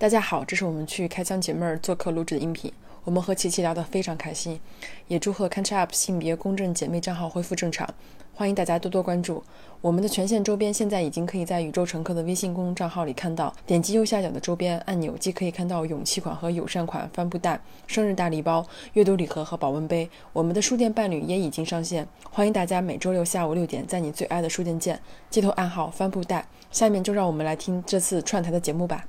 [0.00, 2.72] 大家好，这是我们去开箱解闷做客录制的音频。
[3.04, 4.58] 我们和琪琪聊得非常开心，
[5.08, 7.86] 也祝贺 Catch Up 性别公正姐妹账号恢复正常。
[8.32, 9.44] 欢迎大家多多关注
[9.82, 13.54] 我们的全线周边，现在已经可以在宇宙乘客的微信公众账号里看到。
[13.66, 20.08] 点击右下角的周边按钮，既可以看到勇气款和友善款帆布袋、生日大礼包、阅读礼盒和保温杯。
[20.32, 24.98] 我们的书店伴侣也已经上线，欢迎大家每周六下午六点在你最爱的书店见。
[25.28, 26.46] 街头暗号帆布袋。
[26.70, 29.04] 下面就让我们来听这次串台的节目吧。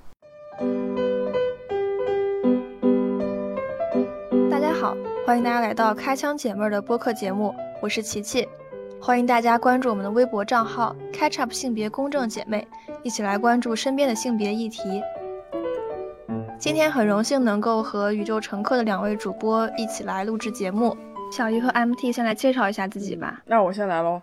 [5.31, 8.45] 欢迎大家来到开枪姐妹的播客节目，我是琪琪。
[8.99, 12.67] 欢迎大家关注我们的微博账号 “catch up 性别公正姐妹”，
[13.01, 15.01] 一起来关注身边的性别议题。
[16.59, 20.97] 今天很荣幸能够和宇宙乘客的两位主播一起来录制节目。
[21.31, 23.41] 小姨和 MT 先来介绍一下自己吧。
[23.45, 24.21] 那我先来喽。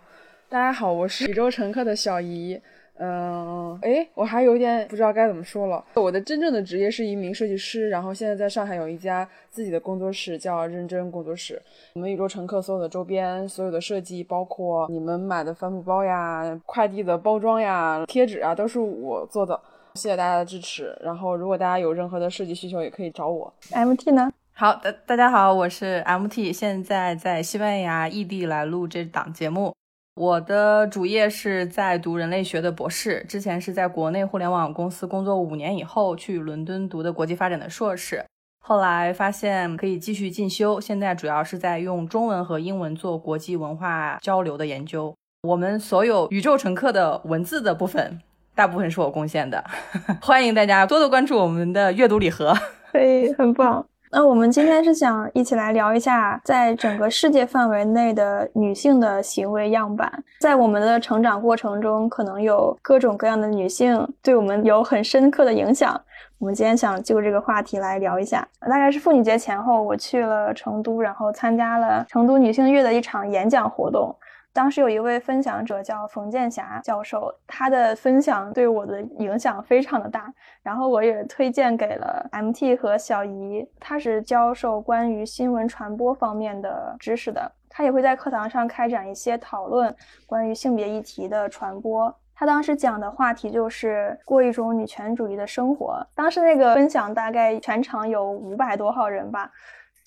[0.50, 2.60] 大家好，我是宇宙乘客的小姨。
[3.00, 5.84] 嗯，哎，我还有点不知道该怎么说了。
[5.94, 11.62] 我的真正的职业是一名设计师，然后现在在上海有一家自己的工作室，叫认真工作室。
[11.94, 19.58] 我们宇宙乘客所有的周边、所有的设计，包括你们买的帆布包呀、快递的包装呀、贴纸啊，都是我做的。
[19.94, 20.96] 谢谢大家的支持。
[21.00, 23.52] 然后，如果大家有任何的设计需求，也可以找我。
[23.72, 24.33] MT 呢？
[24.52, 29.72] 好的，大家好，我是 MT，现在在西班牙异地来录这档节目。
[30.19, 38.24] 我的主业是在读人类学的博士，之前是在国内互联网公司工作五年以后，去伦敦读的国际发展的硕士，
[38.58, 45.14] 后来发现可以继续进修，现在主要是在用中文和英文做国际文化交流的研究。
[45.44, 48.20] 我们所有宇宙乘客的文字的部分，
[48.56, 49.64] 大部分是我贡献的，
[50.20, 52.52] 欢迎大家多多关注我们的阅读礼盒，
[52.92, 53.86] 对，很棒。
[54.11, 60.11] 那我们今天是想一起来聊一下，在整个世界范围内的女性的行为样板。
[60.41, 66.01] 在我们的成长过程中，可能有各种各样的女性对我们有很深刻的影响。
[66.39, 68.47] 我们今天想就这个话题来聊一下。
[68.61, 74.14] 大概是妇女节前后，我去了成都，然后参加了成都女性月的一场演讲活动。
[74.58, 83.64] 当时有一位分享者叫冯建霞教授，他的分享对我的影响非常的大，然后我也推荐给了 MT 和小姨。
[83.79, 89.95] 他是教授关于新闻传播方面的知识的，他也会在课堂上开展一些讨论
[90.27, 92.13] 关于性别议题的传播。
[92.35, 96.05] 他当时讲的话题就是过一种女权主义的生活。
[96.17, 99.48] 当时那个分享大概全场有五百多号人吧。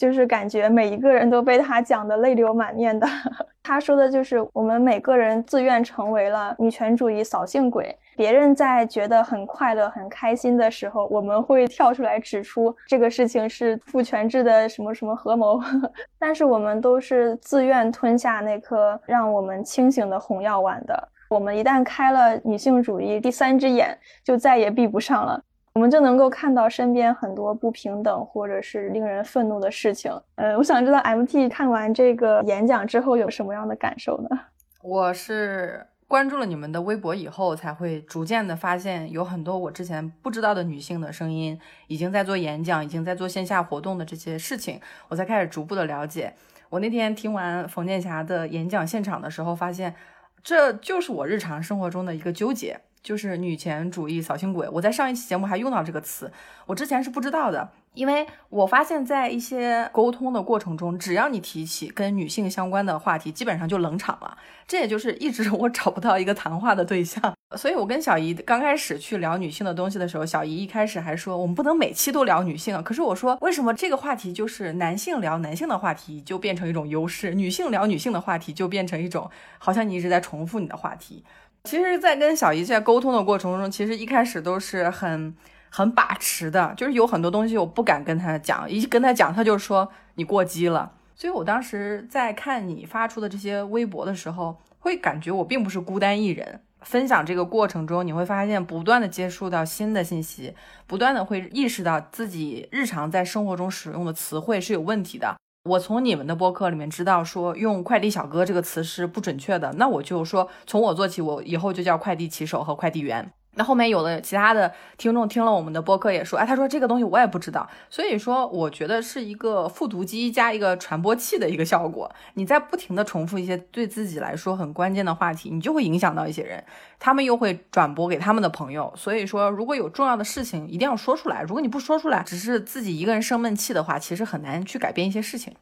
[0.01, 3.05] 就是感觉每一个人都被他讲的泪流满面的。
[3.61, 7.95] 他说的就是我们每个人自愿成为了女权主义扫兴鬼。
[8.15, 15.61] 别人在觉得很快乐、很开心的时候，我们会跳出来指出这个事情是父权制的什么什么合谋。
[16.17, 21.09] 但是我们都是自愿吞下那颗让我们清醒的红药丸的。
[21.29, 25.39] 我们一旦开了女性主义第三只眼，就再也闭不上了。
[25.73, 30.11] 我们就能够看到身边很多不平等或者是令人愤怒的事情。
[30.35, 34.39] 呃，我想知道 MT 看完这个演讲之后有什么样的感受呢？
[34.83, 46.33] 我是关注了你们的微博以后，才会逐渐的发现有很多我之前不知道的女性的声音，已经在做演讲，已经在做线下活动的这些事情，我才开始逐步的了解。
[46.69, 49.95] 我那天听完冯建霞的演讲现场的时候，发现
[50.43, 52.77] 这就是我日常生活中的一个纠结。
[53.03, 56.31] 就是女权主义扫兴鬼，我在上一期节目还用到这个词，
[56.65, 64.37] 我之前是不知道的，因为我发现，在一些沟通的过程中，只要你提起跟女性相关的话题，基本上就冷场了。
[64.67, 81.25] 这也就是一直我找不到一个谈话的对象，所以我跟小姨刚开始去聊女性的东西的时候，小姨一开始还说我们不能每期都聊女性啊，可是我说为什么这个话题就是男性聊男性的话题就变成一种优势，女性聊女性的话题就变成一种好像你一直在重复你的话题。
[81.63, 85.33] 其实，在跟小姨在沟通的过程中，其实一开始都是很
[85.69, 90.93] 很把持的，就是有很多东西我不敢跟他讲，一跟他讲，他就说你过激了。
[91.15, 96.61] 所以我当时在看你发出的这些微博的时候，会感觉我并不是孤单一人。
[96.81, 100.55] 分享这个过程中，你会发现不断的接触到新的信息，
[100.87, 105.37] 不断的会意识到自己日常在生活中使用的词汇是有问题的。
[105.63, 109.71] 我从你们的播客里面知道，说用“快递小哥”这个词是不准确的。
[109.73, 113.31] 那我就说，从我做起，我以后就叫快递骑手和快递员。
[113.55, 122.09] 那后面有的其他的听众听了我们的播客也说，哎，他说这个东西我也不知道，所以说我觉得是一个复读机加一个传播器的一个效果。
[122.35, 126.63] 你在不停的重复一些对自己来说很关键的话题，你就会影响到一些人，
[126.97, 128.93] 他们又会转播给他们的朋友。
[128.95, 131.41] 所以说，如果有重要的事情，一定要说出来。
[131.41, 135.53] 如果你不说出来，只是自己一个人生闷气的话，其实很难去改变一些事情。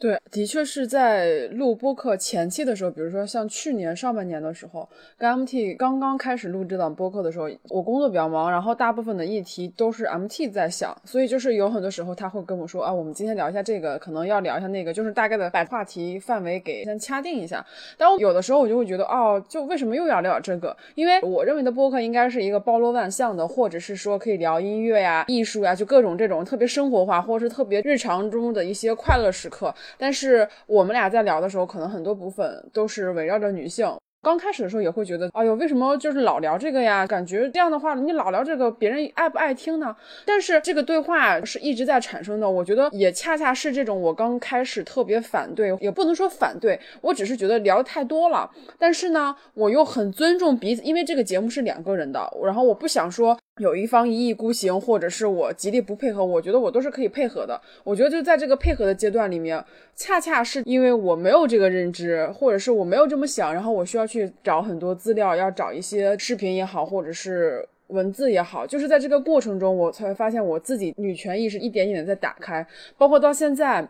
[0.00, 17.66] 对，的确是在录播客前期的时候，比如说像去年上半年的时候，跟 MT 刚刚开始录这档播客的时候，我工作比较忙，然后大部分的议题都是 MT 在想，所以就是有很多时候他会跟我说啊，我们今天聊一下这个，可能要聊一下那个，就是大概的把话题范围给先掐定一下。
[17.96, 20.76] 但我有的时候我就会觉得，哦，就为什么又要聊这个？
[20.94, 29.74] 因为我认为的播客应该是一个包罗万象的，或者是说可以聊音乐呀、艺术呀，就各种这种特别生活化，或者是特别日常中的一些快乐时刻。
[29.96, 33.90] 但是我们俩在聊的时候，可能很多部分都是围绕着女性。
[34.20, 37.06] 刚开始的时候也会觉得，哎呦，为什么就是老聊这个呀？
[37.06, 39.94] 感觉这样的话，你老聊这个，别人爱不爱听呢？
[40.26, 48.50] 但是这个对话是一直在产生的，我觉得也恰恰是这种我刚开始特别反对，也不能说反对，我只是觉得聊太多了。
[48.76, 53.38] 但是呢，我又很尊重彼此，因为这个节目是两个人的，然后我不想说。
[53.58, 57.60] 有一方一意孤行，或者是我极力不配合，我觉得我都是可以配合的。
[57.84, 59.62] 我觉得就在这个配合的阶段里面，
[59.94, 72.66] 恰恰是因为我没有这个认知，或者是我没有这么想，然后我需要去找很多资料，要找一些视频也好，或者是文字也好，就是在这个过程中，我才发现我自己女权意识一点点在打开，
[72.96, 73.88] 包括到现在。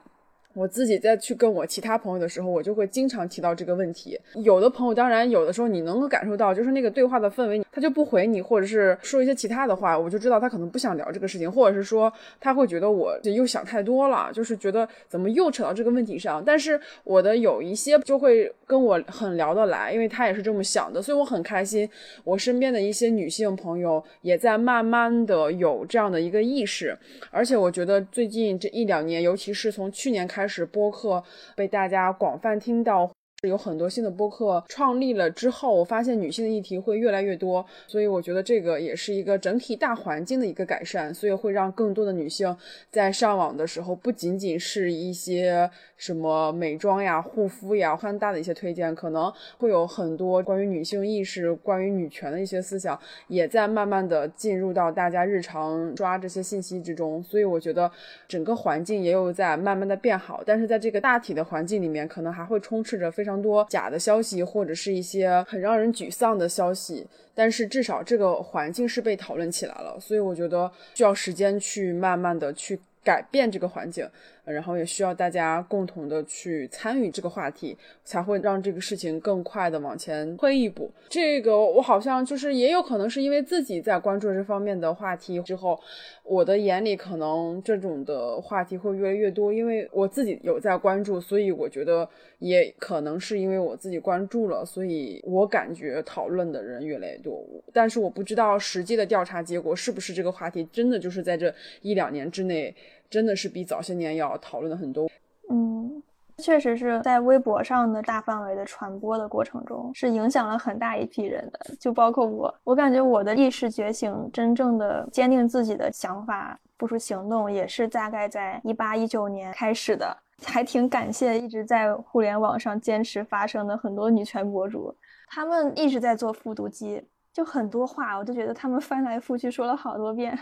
[0.58, 4.18] 我自己在去跟我其他朋友的时候，我就会经常提到这个问题。
[4.42, 16.42] 有的朋友，当然有的时候你能够感受到，就是那个对话的氛围，他就不回你，或者是说一些其他的话，我就知道他可能不想聊这个事情，或者是说他会觉得我又想太多了，就是觉得怎么又扯到这个问题上。
[16.44, 21.88] 但是我的有一些就会跟我很聊得来，因为他也是这么想的，所以我很开心。
[22.24, 26.98] 我身边的一些女性朋友也在慢慢的有这样的一个意识，
[27.30, 30.47] 而且我觉得最近这一两年，尤其是从去年开始。
[30.48, 31.22] 始播客
[31.54, 33.17] 被大家广泛听到。
[33.46, 42.56] 有很多新的播客创立了之后，我发现女性的议题会越来越多，所以我觉得这个也是一个整体大环境的一个改善，所以会让更多的女性
[42.90, 52.98] 在上网的时候，不仅仅是一些什么美妆呀、护肤呀、穿搭的一些推荐，可能会有很多关于女性意识、关于女权的一些思想，
[53.28, 57.88] 也在慢慢的进入到大家日常抓这些信息之中，所以我觉得
[58.26, 63.27] 整个环境也有在慢慢的变好，但是在这个大体的环境里面，可能还会充斥着非常。
[63.28, 74.08] 非常多假的消息，或者是一些很让人沮丧的消息，但是至少这个环境是被讨论起来了，所以我觉得需要时间去慢慢的去改变这个环境。
[74.52, 80.90] 然后也需要大家共同的去参与这个话题，才会让这个事情更快的往前推一步。
[81.08, 85.78] 这个我好像就是也有可能是因为自己在关注这方面的话题之后，
[86.24, 92.08] 我的眼里可能这种的话题会越来越多，因为我自己有在关注，所以我觉得
[92.38, 97.44] 也可能是因为我自己关注了，所以我感觉讨论的人越来越多。
[97.72, 102.74] 但是我不知道实际的调查结果是不是这个话题真的就是在这一两年之内。
[103.10, 105.08] 真的是比早些年要讨论的很多。
[105.50, 106.02] 嗯，
[106.38, 112.54] 确实是在微博上的大范围的传播的过程中，是影响了很大一批人的，就包括我。
[112.64, 120.16] 我感觉我的意识觉醒，真正的坚定自己的想法，付出行动，也是大概在一八一九年开始的。
[120.44, 124.94] 还挺感谢一直在互联网上坚持发声的很多女权博主，
[125.26, 127.02] 他们一直在做复读机，
[127.32, 130.38] 就很多话，我就觉得他们翻来覆去说了好多遍。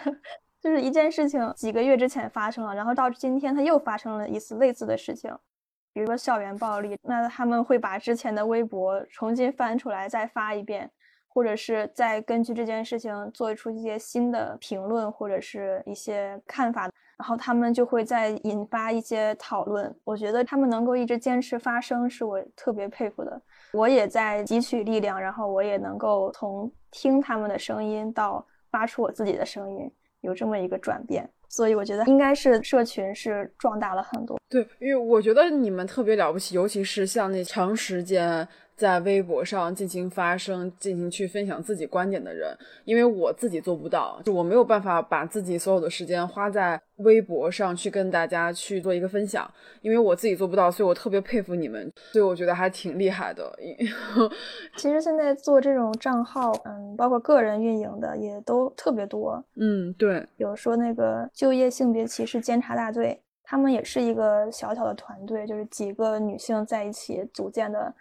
[0.67, 5.33] 就是一件事情，几个月之前发生了，然后到今天他又发生了一次类似的事情，
[5.93, 10.91] 比如说校园暴力，那他们会把之前的微博重新翻出来再发一遍，
[11.29, 19.97] 或者是再根据这件事情做出一些新的评论或者是一些看法，然后他们就会再引发一些讨论。
[20.03, 23.41] 我觉得他们能够一直坚持发声，是我特别佩服的。
[23.73, 29.89] 我也在汲取力量，然后我也能够从听他们的声音到发出我自己的声音。
[30.27, 34.39] 有这么一个转变，所以我觉得应该是社群是壮大了很多。
[34.49, 38.47] 对，因为我觉得你们特别了不起，尤其是像那长时间。
[38.77, 42.55] 在微博上进行发声、进行去分享自己观点的人，
[42.85, 53.51] 因为我自己做不到，就我没有办法把自己所有的时间花在微博上去跟大家去做一个分享，因为我自己做不到，所以我特别佩服你们，所以我觉得还挺厉害的。
[54.77, 59.43] 其实现在做这种账号，嗯，包括个人运营的也都特别多。
[59.55, 67.95] 嗯，对，比如说那个就业性别歧视监察大队，他们也是一个小小的团队，就是几个女性在一起组建的。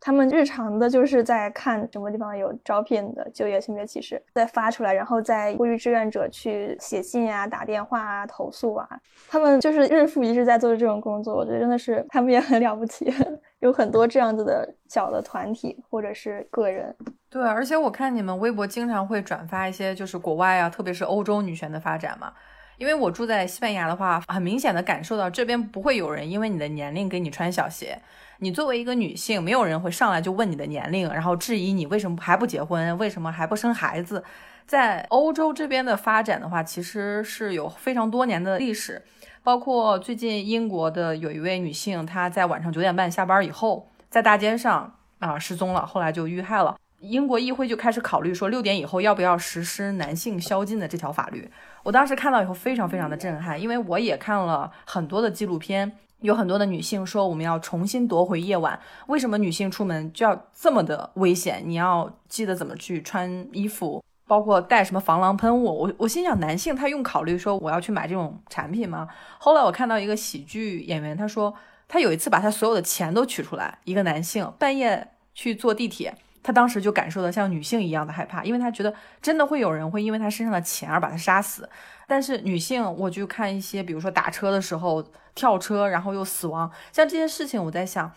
[0.00, 8.88] 他们日常的就是在看什么地方有招聘的就业性别歧视，再发出来，然后再呼吁志愿者去写信啊、打电话啊、投诉啊。
[9.28, 13.12] 他们就是日复一日在做这种工作，我觉得真的是他们也很了不起。
[13.60, 16.94] 有很多这样子的小的团体或者是个人。
[17.28, 22.32] 对，而且我看你们微博经常会转发一些就是国外啊，特别是欧洲女权的发展嘛。
[22.76, 28.00] 因为我住在西班牙的话，很明显的感受到这边不会有人因为你的年龄给你穿小鞋。
[28.40, 34.22] 你作为一个女性，没有人会上来就问你的年龄，然后质疑你为什么还不结婚，为什么还不生孩子。
[34.64, 39.02] 在欧洲这边的发展的话，其实是有非常多年的历史，
[39.42, 46.76] 包括最近英国的有一位女性，她在晚上九点半下班以后，在大街上啊失踪了，后来就遇害了。
[47.00, 51.50] 英国议会就开始考虑说，六点以后要不要实施男性宵禁的这条法律。
[51.82, 55.90] 我当时看到以后非常非常的震撼，因为我也看了很多的纪录片。
[56.20, 58.78] 有很多的女性说，我们要重新夺回夜晚。
[59.06, 61.62] 为什么女性出门就要这么的危险？
[61.64, 65.64] 你要记得怎么去穿衣服，包括带什么防狼喷雾。
[65.64, 69.06] 我我心想，男性他用考虑说我要去买这种产品吗？
[69.38, 71.54] 后来我看到一个喜剧演员，他说
[71.86, 81.68] 他有一次把他所有的钱都取出来，一个男性半夜去坐地铁，他当时就感受到像女性一样的害怕，因为他觉得真的会有人会因为他身上的钱而把他杀死。
[82.08, 88.10] 但是女性，我就看一些，比如说打车的时候跳车，然后又死亡，像这些事情，我在想，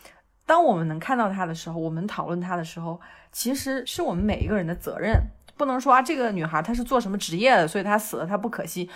[0.45, 3.00] 当我们能看到它的时候，我们讨论它的时候，
[3.33, 5.21] 其实是我们每一个人的责任，
[5.57, 8.89] 不能说啊，这个女孩她是做什么职业的，所以她死了她不可惜。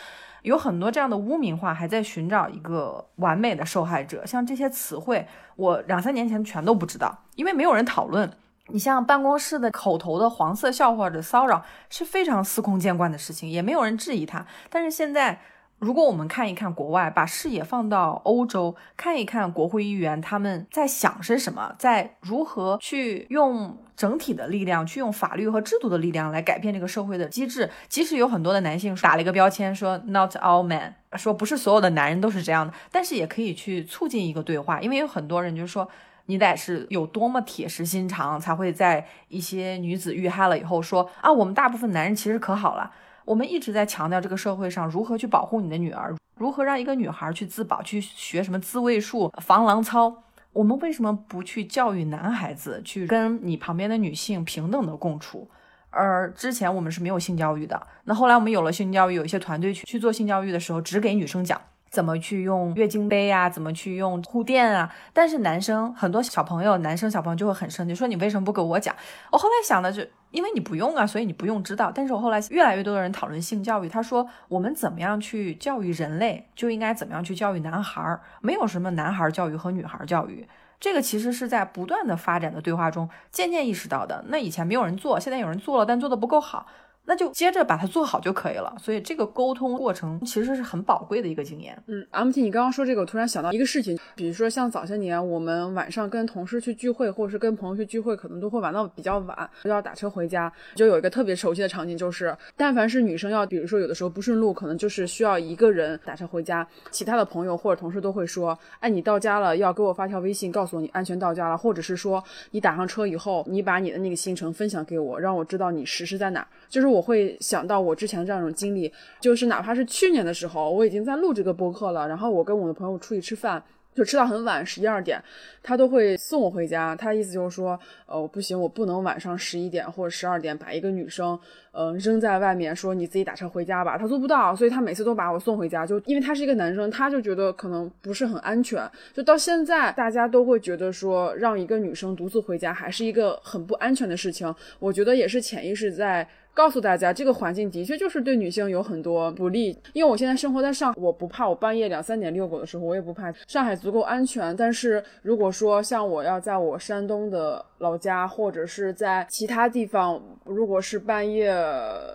[0.43, 4.25] 有很多这样的污名化，还在寻找一个完美的受害者。
[4.25, 8.31] 像这些词汇，我两三年前全都不知道，因为没有人讨论。
[8.69, 14.43] 你像办公室的口头的黄色笑话的骚扰是非常司空见惯的事情，也没有人质疑他。
[14.71, 15.39] 但是现在，
[15.77, 27.69] 如果我们看一看国外，把视野放到欧洲，看一看国会议员他们在想些什么，在如何去用整体的力量，去用法律和制度的力量来改变这个社会的机制。
[27.87, 35.87] 即使有很多的男性打了一个标签，说 not all men，说不是所有的男人都是这样的，但是也可以去促进一个对话，因为有很多人就是说。
[36.27, 42.91] 你得是有多么铁石心肠，才会在一些女子遇害了以后说啊，我们大部分男人其实可好了。
[43.25, 50.23] 我们一直在强调这个社会上如何去保护你的女儿，如何让一个女孩去自保，去学什么自卫术、防狼操。
[50.53, 55.49] 我们为什么不去教育男孩子去跟你旁边的女性平等的共处？
[55.89, 57.87] 而之前我们是没有性教育的。
[58.03, 61.59] 那后来我们有了性教育，有一些团队去去做性教育的时候，只给女生讲。
[61.89, 63.49] 怎么去用月经杯啊？
[63.49, 64.93] 怎么去用护垫啊？
[65.13, 68.93] 但是男生很多小朋友，男生小朋友就会很生气，说你为什么不给我讲？
[69.31, 71.91] 我后来想的就，因为你不用啊，所以你不用知道。
[71.95, 80.45] 但是我后来越来越多的人讨论性教育，他说我们怎么样去教育人类，就应该怎么样去教育男孩儿，没有什么男孩教育和女孩教育，
[80.79, 84.25] 这个其实是在不断的发展的对话中渐渐意识到的。
[84.27, 86.67] 那以前没有人做，现在有人做了，但做的不够好。
[87.05, 91.77] 那就接着把它做好就可以了，所以这个沟通过程其实是很宝贵的一个经验。
[91.87, 117.75] 嗯，MT，你刚刚说这个，我突然想到一个事情，比如说像早些年我们晚上跟同事去聚会，或者是跟朋友去聚会，可能都会玩到比较晚，要打车回家，就有一个特别熟悉的场景，就是但凡是女生要，比如说有的时候不顺路，可能就是需要一个人打车回家，其他的朋友或者同事都会说，哎，你到家了要给我发条微信，告诉我你安全到家了，或者是说你打上车以后，你把你的那个行程分享给我，让我知道你实时在哪，就是我会想到。
[117.85, 123.61] 我之前的这样一种经历，就是哪怕是去年的时候，我已经在录这个播客了，然后我跟我的朋友出去吃饭，
[123.93, 125.21] 就吃到很晚，十一二点，
[125.61, 126.95] 他都会送我回家。
[126.95, 131.37] 他的意思就是说，呃，不行，我不能晚上十一点或者十二点把一个女生，
[131.73, 133.97] 嗯，扔在外面，说你自己打车回家吧。
[133.97, 135.85] 他做不到，所以他每次都把我送回家。
[135.85, 138.89] 就因为他是一个男生，他就觉得可能不是很安全。
[139.13, 144.53] 就到现在，大家都会觉得说，让一个女生独自回家还是一个很不安全的事情。
[144.79, 146.27] 我觉得也是潜意识在。
[146.55, 149.77] 告诉大家，这个环境的确就是对女性有很多不利。
[149.91, 153.29] 因为我现在生活在上，我不怕我半夜两三点遛狗的时候，我也不怕。
[153.45, 154.55] 上海足够安全。
[154.55, 161.53] 但是如果说像我要在我山东的老家，或者是在其他地方，如果是半夜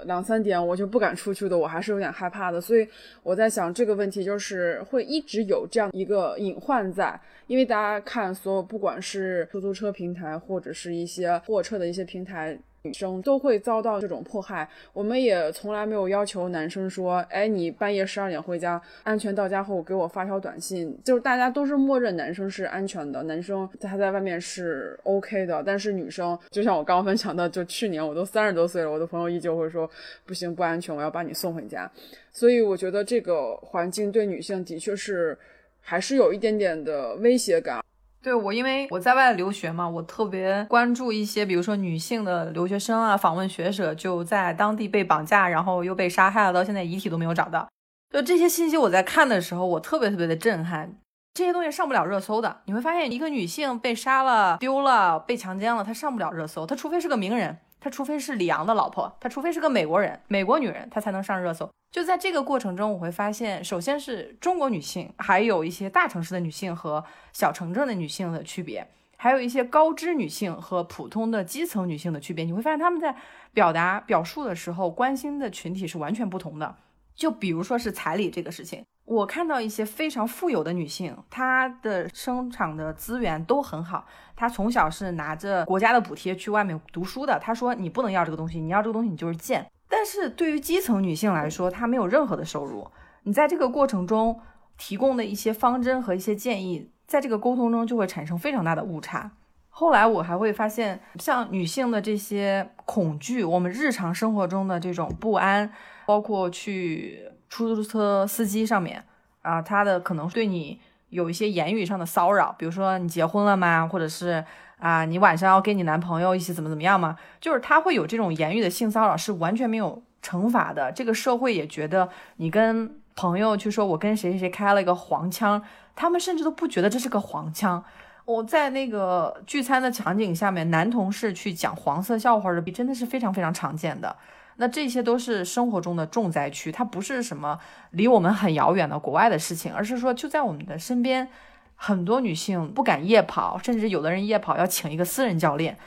[0.07, 2.59] 两三点，我就不敢出去的，我还是有点害怕的。
[2.59, 2.89] 所以
[3.23, 7.21] 我在想这个问题，就是会一直有这样一个隐患在。
[7.47, 12.59] 因为大家看，所有不管是出租车平台，或者是一些货车的一些平台。
[12.83, 29.89] 女生都会遭到这种迫害，我们也从来没有要求男生说，哎，你半夜十二点回家，安全到家后给我发条短信，就是大家都是默认男生是安全的，男生他在外面是 OK 的，但是女生就像我刚刚分享的，就去年我都三十多岁了，我的朋友依旧会说，
[30.25, 31.91] 不行，不安全，我要把你送回家，
[32.33, 35.37] 所以我觉得这个环境对女性的确是
[35.83, 37.85] 还是有一点点的威胁感。
[38.23, 47.67] 对我，因为我在外留学嘛，我特别关注一些，比如说女性的留学生啊，访问学者就在当地被绑架，然后又被杀害了，到现在遗体都没有找到。
[48.13, 50.97] 就这些信息，我在看的时候，我特别特别的震撼。
[51.33, 57.57] 这些东西上不了热搜的，你会发现一个女性被杀了、丢了、被强奸了，她上不了热搜，她除非是个名人。
[57.81, 61.69] 她除非是李阳的老婆，她除非是个美国人，美国女人，她才能上热搜。
[61.91, 72.45] 就在这个过程中，我会发现，首先是中国女性，还有一些大城市的女性和小城镇的女性的区别，还有一些高知女性和普通的基层女性的区别。
[72.45, 73.17] 你会发现，她们在
[73.53, 76.77] 表达表述的时候，关心的群体是完全不同的。
[77.21, 78.83] 就比如说是彩礼这个事情。
[79.05, 84.07] 我看到一些非常富有的女性，她的生产的资源都很好。
[84.35, 87.39] 她从小是拿着国家的补贴去外面读书的。
[87.39, 92.91] 她说：“你不能要这个东西，你要这个东西你就是贱。”但是对于基层女性来说，她没有任何的收入。
[93.25, 94.41] 你在这个过程中
[94.79, 99.33] 提供的一些方针和一些建议，在这个沟通中就会产生非常大的误差。
[99.69, 105.73] 后来我还会发现，像女性的这些恐惧，我们日常生活中的这种不安，
[106.11, 107.27] 包括去。
[107.53, 109.05] 出租车司机上面
[109.43, 113.89] 啊，他的可能对你有一些言语上的骚扰，比如说你结婚了吗？
[113.89, 114.45] 或者是
[114.79, 117.19] 啊，你晚上要跟你男朋友一起怎么怎么样吗？
[117.41, 120.93] 就是他会有这种言语的性骚扰，是完全没有惩罚的。
[120.93, 125.61] 这个社会也觉得你跟朋友去说我跟谁谁谁开了一个黄腔，
[125.97, 127.85] 他们甚至都不觉得这是个黄腔。
[128.25, 134.17] 我在那个聚餐的场景下面，男同事去讲黄色笑话的，比真的是非常非常常见的。
[134.61, 137.59] 那这些都是生活中的重灾区，它不是什么
[137.93, 141.27] 离我们很遥远的国外的事情，而是说就在我们的身边，
[141.75, 145.79] 很多女性不敢夜跑，甚至有的人夜跑要请一个私人教练。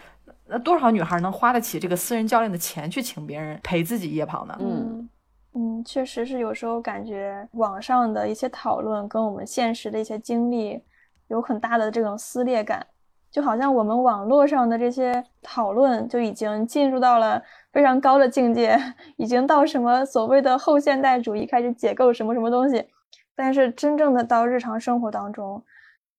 [0.48, 4.58] 那多少女孩能花得起这个私人教练的钱去请别人陪自己夜跑呢？
[4.60, 5.08] 嗯
[5.54, 10.82] 嗯，确实是，有时候感觉网上的一些讨论跟我们现实的一些经历
[11.28, 12.88] 有很大的这种撕裂感。
[13.34, 18.80] 就好像我们网络上的这些讨论就已经进入到了非常高的境界，
[19.18, 22.88] 已经到什么所谓的后现代主义开始解构什么什么东西，
[23.36, 25.64] 但是真正的到日常生活当中，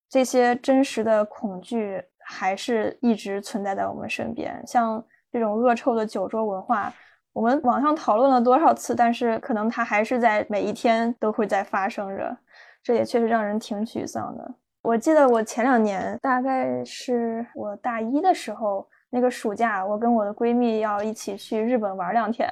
[0.08, 4.60] 这些真实的恐惧还是一直存在在我们身边。
[4.66, 6.92] 像这种恶臭的酒桌文化，
[7.32, 12.36] 我们网上讨论了多少次，但是可能它还是在每一天都会在发生着，
[12.82, 14.54] 这也确实让人挺沮丧的。
[14.84, 22.46] 我记得我前两年，大概是我大一的时候，那个暑假，我跟我的闺蜜要一起去日本玩两天，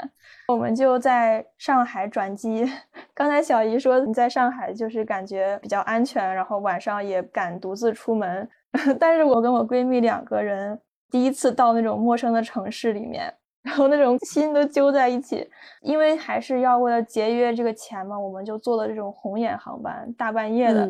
[0.49, 2.67] 我们就在上海转机。
[3.13, 8.49] 刚才小姨说你在上海就是感觉比较安全，然后晚上也敢独自出门。
[8.99, 13.31] 但是我跟我闺蜜两个人第一次到那种陌生的城市里面，
[13.63, 15.47] 然后那种心都揪在一起，
[15.83, 20.89] 因为还是要为了节约这个钱嘛，我们就坐了这种红眼航班，大半夜的。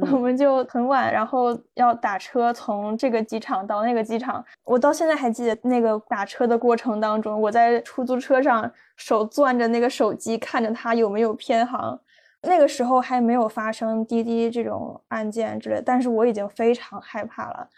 [0.00, 4.44] 我们就很晚，然后要打车从这个机场到那个机场。
[4.64, 11.98] 我到现在还记得那个打车的过程当中，我在出租车上手攥着那个手机，看着它有没有偏航。
[12.42, 17.68] 那个时候还没有发生滴滴这种案件之类，但是我已经非常害怕了。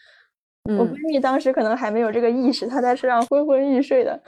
[0.65, 4.21] 我闺蜜当时可能还没有这个意识，她在车上昏昏欲睡的，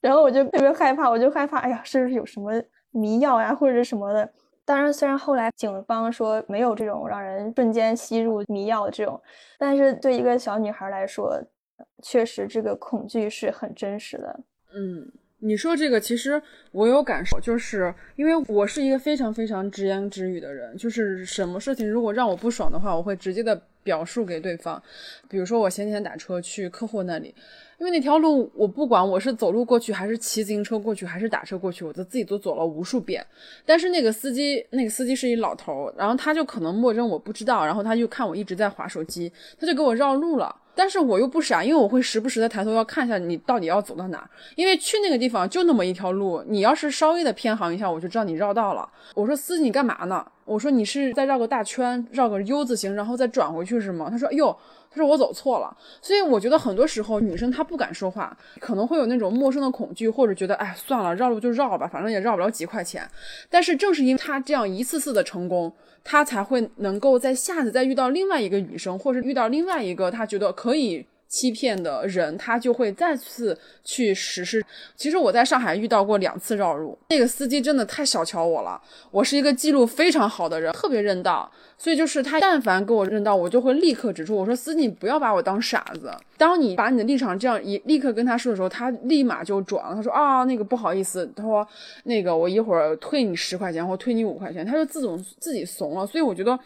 [0.00, 2.50] 然后我就特别害怕，我就害怕，哎呀，是不是有什么
[2.90, 4.32] 迷药呀，或者什么的？
[4.66, 9.18] 当然，虽然后来警方说没有这种让人瞬间吸入迷药的这种，
[9.56, 11.40] 但是对一个小女孩来说，
[12.02, 14.40] 确实这个恐惧是很真实的。
[14.74, 24.82] 嗯，你说这个其实我有感受，就是因为我是一个非常非常直言直语的人，就是什么事情如果让我不爽的话，我会直接的表述给对方。
[25.28, 27.32] 比如说我前几天打车去客户那里。
[27.78, 33.24] 因为那条路，我不管我是走路过去，还是骑自行车过去，还是打车过去，我都自己都走了无数遍。
[33.66, 40.54] 但是那个司机，那个司机是一老头，然后他就可能默认我不知道，然后他就看我一直在划手机，他就给我绕路了。
[40.78, 48.86] 但是我又不傻，因为我会时不时的抬头要看一下你到底要走到哪，因为去那个地方就那么一条路，你要是稍微的偏航一下，我就知道你绕道了。
[49.14, 50.26] 我说司机你干嘛呢？
[50.44, 54.08] 我说你是在绕个大圈，绕个 U 字形，然后再转回去是吗？
[54.10, 54.54] 他说哎呦
[54.96, 55.06] 就。
[55.06, 63.08] 是我走错了，所以我觉得很多时候女生她不敢说话，可能会有那种陌生的恐惧，或者觉得哎算了，绕路就绕吧，反正也绕不了几块钱。
[63.48, 71.06] 但是正是因为她这样一次次的成功，她才会能够在下次再遇到另外一个女生，或者遇到另外一个她觉得可以。
[71.36, 74.64] 欺骗的人，他就会再次去实施。
[74.96, 78.80] 其实我在上海遇到过两次绕路，那个司机真的太小瞧我了。
[79.10, 86.10] 我是一个记录非常好的人，特别认道，所以就是他但凡给我认道，我就会立刻指出，我说司机，你不要把我当傻子。
[86.38, 89.94] 当你把你的立场这样一立刻跟他说的时候，他立马就转了。
[89.94, 91.68] 他说啊，那个不好意思，他说
[92.04, 96.06] 那个我一会儿退你十块钱或退你五块钱，他就自动自己怂了。
[96.06, 96.58] 所以我觉得。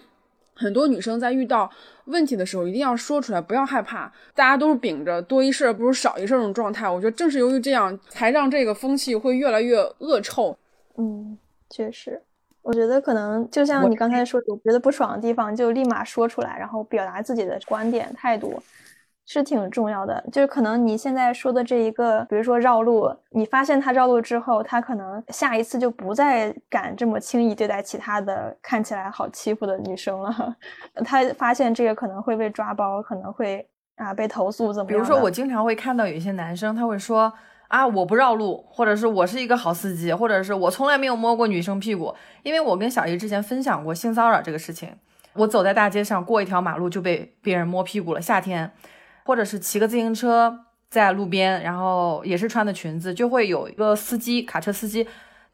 [0.60, 1.70] 很多女生在遇到
[2.04, 4.12] 问题的时候，一定要说出来，不要害怕。
[4.34, 10.56] 大家都是秉着多一事不如少一事这种状态，我觉得正是由于这样，才让这个风气会越来越恶臭。
[10.96, 11.38] 嗯，
[11.70, 12.20] 确实，
[12.62, 18.62] 我觉得可能就像你刚才说的，我觉得不爽的地方就立马说出来，然后表达自己的观点态度，
[19.32, 30.56] 是挺重要的，就是可能你现在说的这一个，比如说绕路，你发现他绕路之后，他可能下一次就不再敢这么轻易对待其他的看起来好欺负的女生了。
[31.06, 33.64] 他发现这个可能会被抓包，可能会
[33.98, 34.88] 啊被投诉怎么？
[34.88, 37.32] 比如说，我经常会看到有一些男生他会说
[37.68, 42.12] 啊，我不绕路，或者是我是一个好司机，或者是我从来没有摸过女生屁股。
[42.42, 44.92] 因为我跟小姨之前分享过性骚扰这个事情，
[45.34, 48.68] 我走在大街上过一条马路就被别人摸屁股了，夏天。
[49.24, 55.06] 或者是骑个自行车在路边，然后也是穿的裙子，就会有一个司机，卡车司机，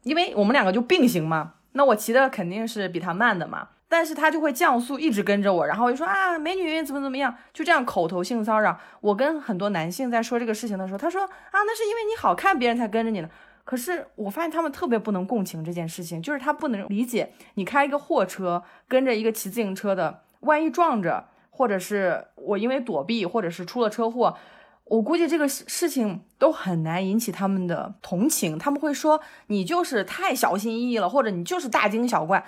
[0.03, 8.79] 因为我们两个就并行嘛，那我骑的肯定是比他慢的嘛，但是他就会降速，一直跟着我，然后就说啊，美女怎么怎么样，就这样口头性骚扰。
[9.01, 13.29] 我跟很多男性在说这个事情的时候，他说啊，那是因为你好看，别人才跟着你呢。
[13.63, 21.27] 可是我发现他们特别不能共情这件事情，就是他不能理解你开一个货车跟着一个骑自行车的，万一撞着。
[21.57, 24.37] 或者是我因为躲避，或者是出了车祸，
[24.83, 28.59] 我估计这个事情都很难引起他们的同情。
[28.59, 32.45] 他们会说你就是太小心翼翼了，或者你就是大惊小怪。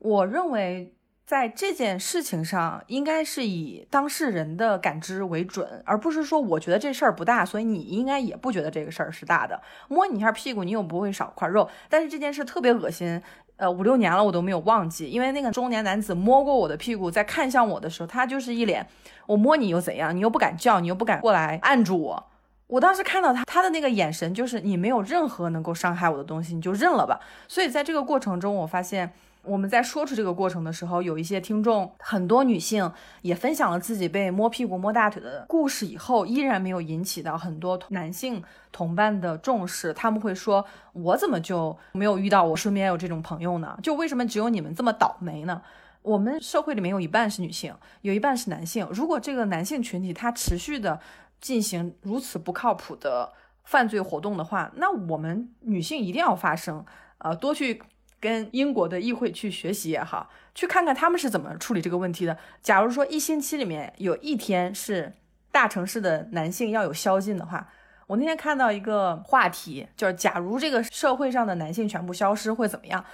[0.00, 0.92] 我认为
[1.24, 9.62] 在这件事情上，应该是以当事人的感知为准，而不是说我觉得这事儿不大，所以你应该也不觉得这个事儿是大的。
[9.86, 13.22] 摸你一下屁股，你又不会少块肉，但是这件事特别恶心。
[13.58, 18.86] 呃，五六年了，我都没有忘记，因为那个中年男子摸过我的屁股，在看向我的时候，他就是一脸，
[19.26, 20.16] 我摸你又怎样？
[20.16, 22.24] 你又不敢叫，你又不敢过来按住我。
[22.68, 27.20] 我当时看到他，他的那个眼神就是你没有任何能够伤害我的东西，你就认了吧。
[27.46, 29.12] 所以在这个过程中，我发现。
[29.42, 39.94] 我们在说出这个过程的时候，有一些听众，很多女性也分享了自己被摸屁股、摸大腿的故事，以后依然没有引起到很多男性同伴的重视。
[39.94, 43.78] 他们会说：“我怎么就没有遇到我身边有这种朋友呢？
[43.82, 45.62] 就为什么只有你们这么倒霉呢？”
[46.02, 48.86] 我们社会里面有一半是女性，有一半是男性。
[48.90, 51.00] 如果这个男性群体他持续的
[51.40, 53.32] 进行如此不靠谱的
[53.64, 56.84] 犯罪活动的话，那我们女性一定要发声，
[57.18, 57.82] 呃，多去。
[58.20, 62.36] 跟英国的议会去学习也好，去看看他们是怎么处理这个问题的。
[62.60, 65.12] 假如说一星期里面有一天是
[65.52, 67.68] 大城市的男性要有宵禁的话，
[68.06, 73.04] 我那天看到一个话题，就是假如这个社会上的男性全部消失会怎么样？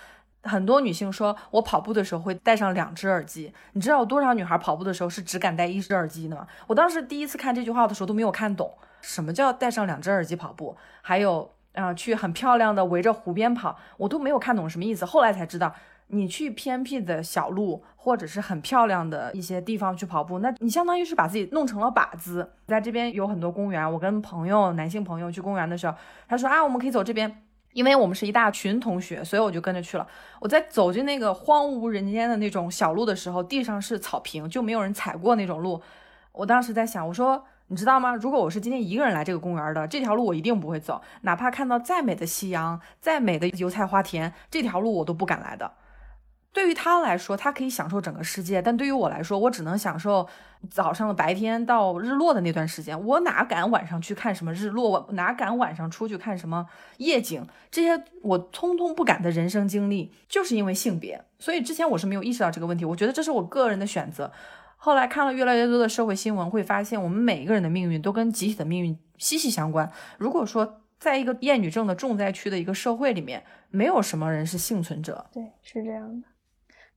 [0.42, 3.52] 很多女性说，我跑步的时候会戴上两只耳机。
[3.72, 6.46] 你知道有多少女孩跑步的时候是只敢戴一只耳机的吗？
[6.66, 10.76] 我当时第一次看这句话的时候都没有看懂，什么叫戴上两只耳机跑步？
[11.02, 11.53] 还有。
[11.74, 15.04] 啊，去很漂亮的围着湖边跑，我都没有看懂什么意思。
[15.04, 15.74] 后来才知道，
[16.06, 22.52] 你去偏僻的小路或者是很漂亮的一些地方去跑步，那你相当于是把自己弄成了靶子。
[22.66, 25.96] 在这边有很多公园，我跟朋友男性朋友去公园的时候，
[26.28, 30.06] 他说啊，我们可以走这边，因为我们是一大群同学，所以我就跟着去了。
[30.40, 35.82] 我在走进那个荒无人烟的那种小路的时候，地上是草坪，就没有人踩过那种路。
[36.30, 37.44] 我当时在想，我说。
[37.74, 38.14] 你知道吗？
[38.14, 45.72] 如果我是今天一个人来这个公园的，这条路我一定不会走，哪怕看到再美的夕阳、再美的油菜花田，这条路我都不敢来的。
[46.52, 50.28] 对于他来说，他可以享受整个世界，但对于我来说，我只能享受
[50.70, 53.04] 早上的白天到日落的那段时间。
[53.04, 54.88] 我哪敢晚上去看什么日落？
[54.88, 56.64] 我哪敢晚上出去看什么
[56.98, 57.44] 夜景？
[57.72, 61.24] 这些我通通不敢的人生经历，就是因为性别。
[61.40, 64.30] 所以之前我是没有意识到这个问题，我觉得这是我个人的选择。
[64.84, 69.90] 后来看了越来越多的社会新闻，会发现我们每一个人的命运都跟集体的命运息息相关。
[70.18, 75.24] 如果说在一个厌女症的重灾区的一个社会里面，没有什么人是幸存者。
[75.32, 76.28] 对，是这样的。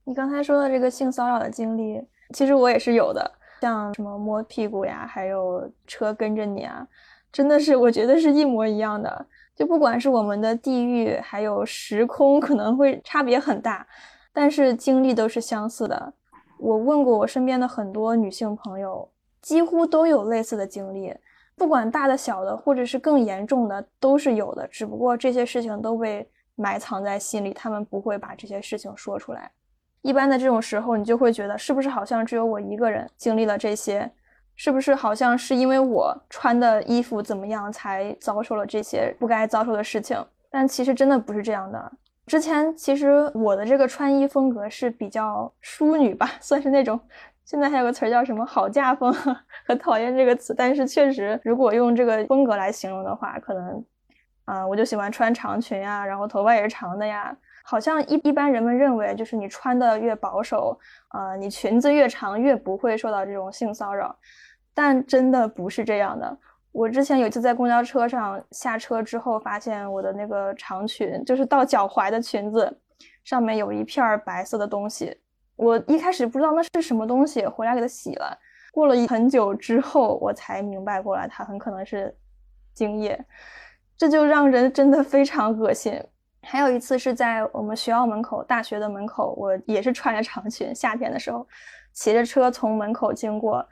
[0.04, 2.02] 你刚才说的这个性骚扰的经历，
[2.34, 6.86] 其实我也是有的，像什么摸屁股呀，还有车跟着你啊，
[7.32, 9.26] 真的是我觉得是一模一样的。
[9.56, 13.88] 就不管是我们的地域还有时空，可能会差别很大，
[14.34, 16.14] 但是经历都是相似的。
[16.60, 19.10] 我问过我身边的很多女性朋友，
[19.42, 21.14] 几乎都有类似的经历，
[21.56, 24.68] 不管大的小的，或者是更严重的，都是有的。
[24.68, 29.52] 只不过这些事情都被埋藏在心里，他们不会把这些事情说出来。
[30.02, 34.10] 一般的这种时候，你就会觉得，是不是好像只有我一个人经历了这些？
[34.56, 40.18] 是不是好像是因为我穿的衣服怎么样，才遭受了这些不该遭受的事情？
[40.50, 41.92] 但其实真的不是这样的。
[42.28, 47.00] 之前其实我的这个穿衣风格是比较淑女吧， 算是那种。
[47.46, 49.12] 现在还有个词儿叫什么“好嫁风”，
[49.66, 53.86] 很讨厌这个词，但是确实，如果用这个风格来形容的话，可能，
[54.44, 57.34] 啊，我就喜欢穿长裙呀，然后头发也是长的呀。
[57.64, 64.14] 好像一一般人们认为，就是你穿的越保守，啊，你裙子越长，越不会受到这种性骚扰，
[64.74, 66.38] 但真的不是这样的。
[66.78, 72.72] 我之前有一次在公交车上下车之后，发现我的那个长裙，就是到脚踝的裙子，
[73.24, 75.20] 上面有一片白色的东西。
[75.56, 78.38] 我一开始不知道那是什么东西，回来给它洗了。
[78.72, 82.16] 过了很久之后，我才明白过来，它很可能是
[82.76, 83.20] 精液，
[83.98, 86.00] 这就让人真的非常恶心。
[86.44, 91.48] 还有一次是在我们学校门口，大学的门口，我也是穿着长裙，夏天的时候，
[91.92, 93.68] 骑着车从门口经过，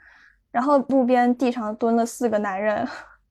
[0.56, 2.88] 然后路边地上蹲了四个男人，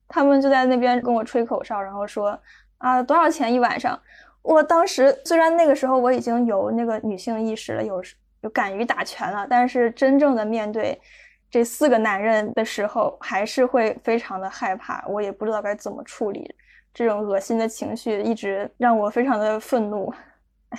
[0.07, 2.39] 他们就在那边跟我吹口哨，然后说
[2.77, 3.99] 啊多少钱一晚上？
[4.43, 7.99] 我当时虽然那个时候我已经有那个女性意识了，有
[8.41, 11.01] 有敢于打拳了，但是真正的面对
[11.49, 16.53] 这四个男人的时候，还是会非常的害怕，我也不知道该怎么处理。
[16.93, 20.13] 这种恶心的情绪一直让我非常的愤怒，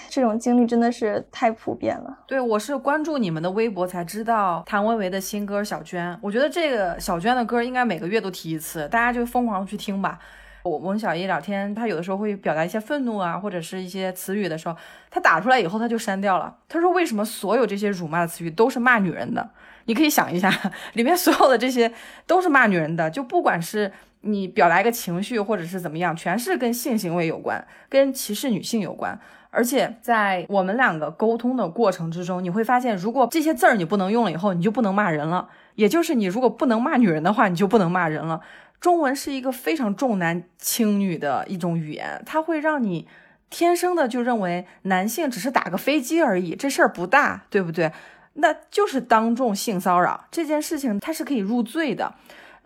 [0.08, 2.18] 这种经历真的是太普遍了。
[2.26, 10.18] 对，我是关注你们的微博才知道谭维维的新歌《小娟》，我觉得这个小娟的歌应该每个月都提一次，大家就疯狂去听吧。
[10.62, 14.76] 我我跟小叶聊天，他有的时候会表达一些愤怒啊，或者是一些词语的时候，
[15.10, 16.56] 他打出来以后他就删掉了。
[16.68, 19.48] 他说为什么所有这些辱骂的词语都是骂女人的？
[19.84, 20.52] 你可以想一下，
[20.94, 21.92] 里面所有的这些
[22.26, 23.92] 都是骂女人的，就不管是。
[24.22, 29.16] 你表达一个情绪，或者是怎么样，全是跟性行为有关，跟歧视女性有关。
[29.50, 35.48] 而且在我们两个沟通的过程之中，你会发现，如果这些字儿你不能用了以后，你就不能骂人了。
[35.74, 38.40] 也就是你如果不能骂女人的话，你就不能骂人了。
[38.80, 43.08] 中文是一个非常重男轻女的一种语言，它会让你
[43.48, 47.90] 天生的就认为男性只是打个飞机而已，这事儿不大，对不对？
[48.34, 52.14] 那就是当众性骚扰这件事情，它是可以入罪的。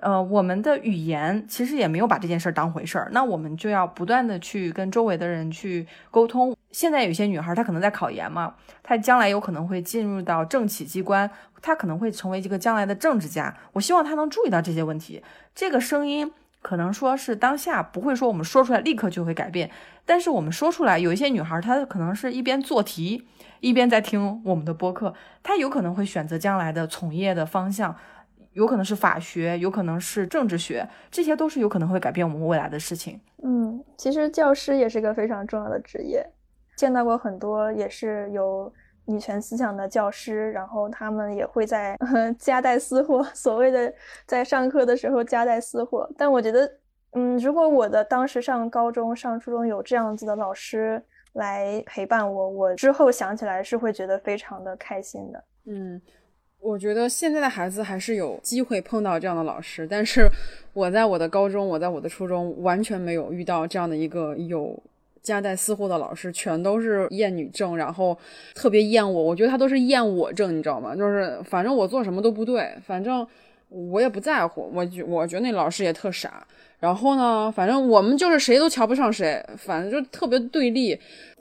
[0.01, 6.57] 呃，我们的语言其实也没有把这件事儿当回事儿，那我们就要不断的去跟周围的人去沟通。
[6.71, 13.55] 现在有些女孩她可能在考研嘛，她将来有可能会进入到政企机关，她可能会成为一个将来的政治家。
[13.73, 15.23] 我希望她能注意到这些问题。
[15.55, 16.33] 这个声音
[16.63, 19.71] 可能说是当下不会说我们说出来立刻就会改变，
[20.07, 23.27] 但是我们说出来，有一些女孩她可能是一边做题
[23.61, 27.95] 一边在听我们的播客，她有可能会选择将来的从业的方向。
[28.53, 33.21] 有可能是法学，有可能是政治学，这些都是有可能会改变我们未来的事情。
[33.43, 36.27] 嗯，其实教师也是一个非常重要的职业，
[36.77, 38.73] 见到过很多也是有
[39.07, 41.97] 女权思想的教师，然后他们也会在
[42.39, 43.93] 夹带私货，所谓的
[44.27, 46.11] 在上课的时候夹带私货。
[46.19, 46.71] 但我觉得，
[47.13, 51.03] 嗯，如果我的当时上高中、上初中有这样子的老师
[51.35, 55.45] 来陪伴我，我之后想起来是会觉得非常的开心的。
[55.67, 56.03] 嗯。
[56.61, 60.29] 我觉得现在的孩子还是有机会碰到这样的老师，但是
[60.75, 64.79] 我在我的高中，我在我的初中完全没有遇到这样的一个有
[65.23, 68.17] 夹带私货的老师，全都是厌女症，然后
[68.55, 69.23] 特别厌我。
[69.23, 70.95] 我觉得他都是厌我症，你知道吗？
[70.95, 73.27] 就是反正我做什么都不对，反正
[73.71, 74.71] 我也不在乎。
[74.75, 76.47] 我觉我觉得那老师也特傻。
[76.79, 80.99] 然后呢，反正我们就是谁都瞧不上谁，反正就特别对立。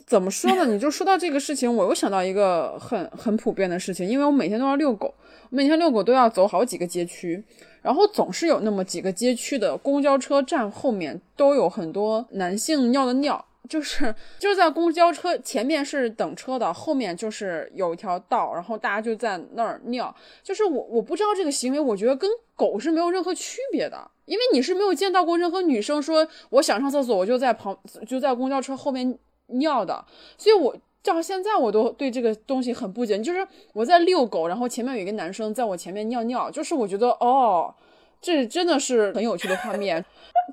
[0.09, 0.65] 怎么说呢？
[0.65, 5.13] 你就说到这个事情，我又想到一个很很普遍的事情，因为我每天都要遛狗，
[5.51, 7.43] 每天遛狗都要走好几个街区，
[7.83, 29.15] 然后总是有那么几个街区的公交车站后面都有很多男性尿的尿，就是就是在公交车前面是等车的，后面就是有一条道，然后大家就在那儿尿，就是我我不知道这个行为，我觉得跟狗是没有任何区别的，因为你是没有见到过任何女生说我想上厕所，我就在旁就在公交车后面。
[29.49, 30.05] 尿的，
[30.37, 33.19] 所以我到现在我都对这个东西很不解。
[33.19, 37.73] 就是我在遛狗，然后前面有一个男生在我前面尿尿，就是我觉得哦，
[38.21, 40.03] 这真的是很有趣的画面。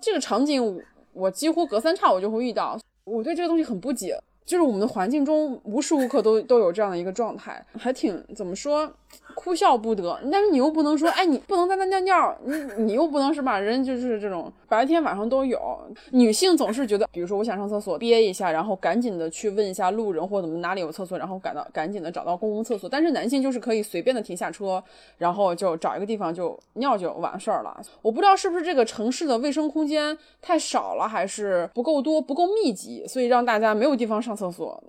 [0.01, 0.83] 这个场景
[1.13, 4.19] 我几乎隔三差五就会遇到，我对这个东西很不解。
[4.45, 8.89] 就是我们的环境中无时无刻都都有这样的一个状态，还挺怎么说？
[9.35, 13.59] 哭笑不得，但是你又不能说，哎，你不能在那尿尿，你你又不能是吧？
[13.59, 15.79] 人就是这种白天晚上都有。
[16.11, 22.89] 女性总是觉得，比如说我想上厕所，憋一下，然后赶紧的去问一下路人或怎么哪里有厕所，然后赶到赶紧的找到公共厕所。
[22.89, 24.83] 但是男性就是可以随便的停下车，
[25.19, 27.81] 然后就找一个地方就尿就完事儿了。
[28.03, 34.83] 我不知道是不是这个城市的卫生空间太少了，还是不够多、不够密集，所以让大家没有地方上厕所。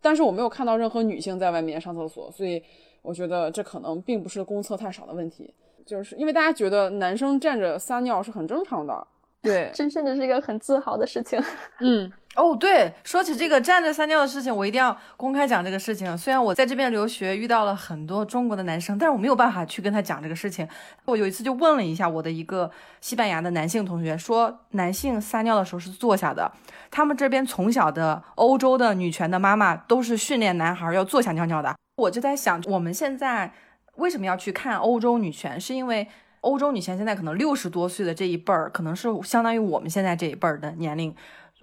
[0.00, 2.62] 但是我没有看到任何女性在外面上厕所，所以。
[3.04, 5.52] 我觉得这可能并不是公厕太少的问题，
[5.84, 9.06] 就是因为大家觉得男生站着撒尿是很正常的。
[9.42, 11.38] 对，这甚至是一个很自豪的事情。
[11.80, 16.16] 嗯，哦，对，说起这个站着撒尿的事情，我一定要公开讲这个事情。
[16.16, 20.66] 虽然我在这边留学遇到了很多中国的男生，但是我没有办法去跟他讲这个事情。
[21.04, 22.70] 我有一次就问了一下我的一个
[23.02, 26.50] 西班牙的男性同学，说男性撒尿的时候是坐下的。
[26.90, 31.74] 他们这边从小的欧洲的女权的妈妈都是训练男孩要坐下尿尿的。
[31.96, 33.52] 我就在想，我们现在
[33.96, 35.60] 为什么要去看欧洲女权？
[35.60, 36.08] 是因为
[36.40, 41.14] 欧洲女权现在可能六十多岁的这一辈儿，可能是相当于我们现在这一辈儿的年龄。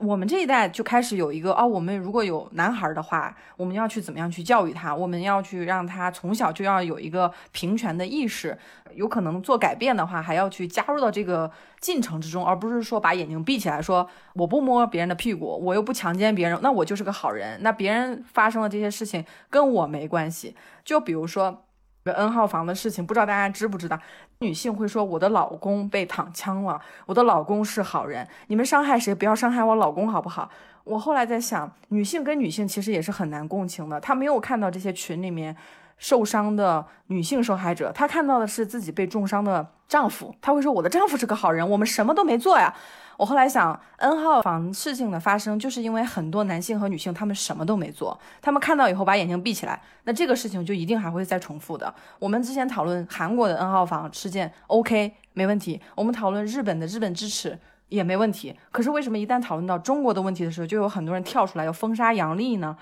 [0.03, 4.95] 我们这一代就开始有一个哦，我们如果有男孩的话，我们要去怎么样去教育他？
[4.95, 8.57] 我们要去让他从小就要有一个平权的意识，
[8.95, 17.59] 有可能做改变的话，还要去加入到这个进程之中，而不是说把眼睛闭起来，说我不摸别人的屁股，我又不强奸别人，那我就是个好人。
[17.61, 20.55] 那别人发生的这些事情跟我没关系。
[20.83, 21.63] 就比如说。
[22.09, 23.99] N 号房的事情，不知道大家知不知道？
[24.39, 30.49] 女性会说我的老公被躺枪了，我的老公是好人，你们伤害谁不要伤害我老公好不好？
[30.83, 35.55] 我后来在想，女性跟女性其实也是很难共情的，她没有看到这些群里面
[35.97, 42.73] 受伤的女性受害者，她看到的是自己被重伤的丈夫，她会说我的丈夫是个好人，我们什么都没做呀。
[43.21, 51.93] 我后来想，N 号房事情的发生，就是因为很多男性和女性他们什么都没做，他们看到以后把眼睛闭起来，那这个事情就一定还会再重复的。
[52.17, 57.55] 我们之前讨论韩国的 N 号房事件，OK 没问题；我们讨论日本的日本支持
[57.89, 58.57] 也没问题。
[58.71, 62.75] 可是为什么一旦讨论到中国的问题的时候，就有很多人跳出来要封杀杨笠呢？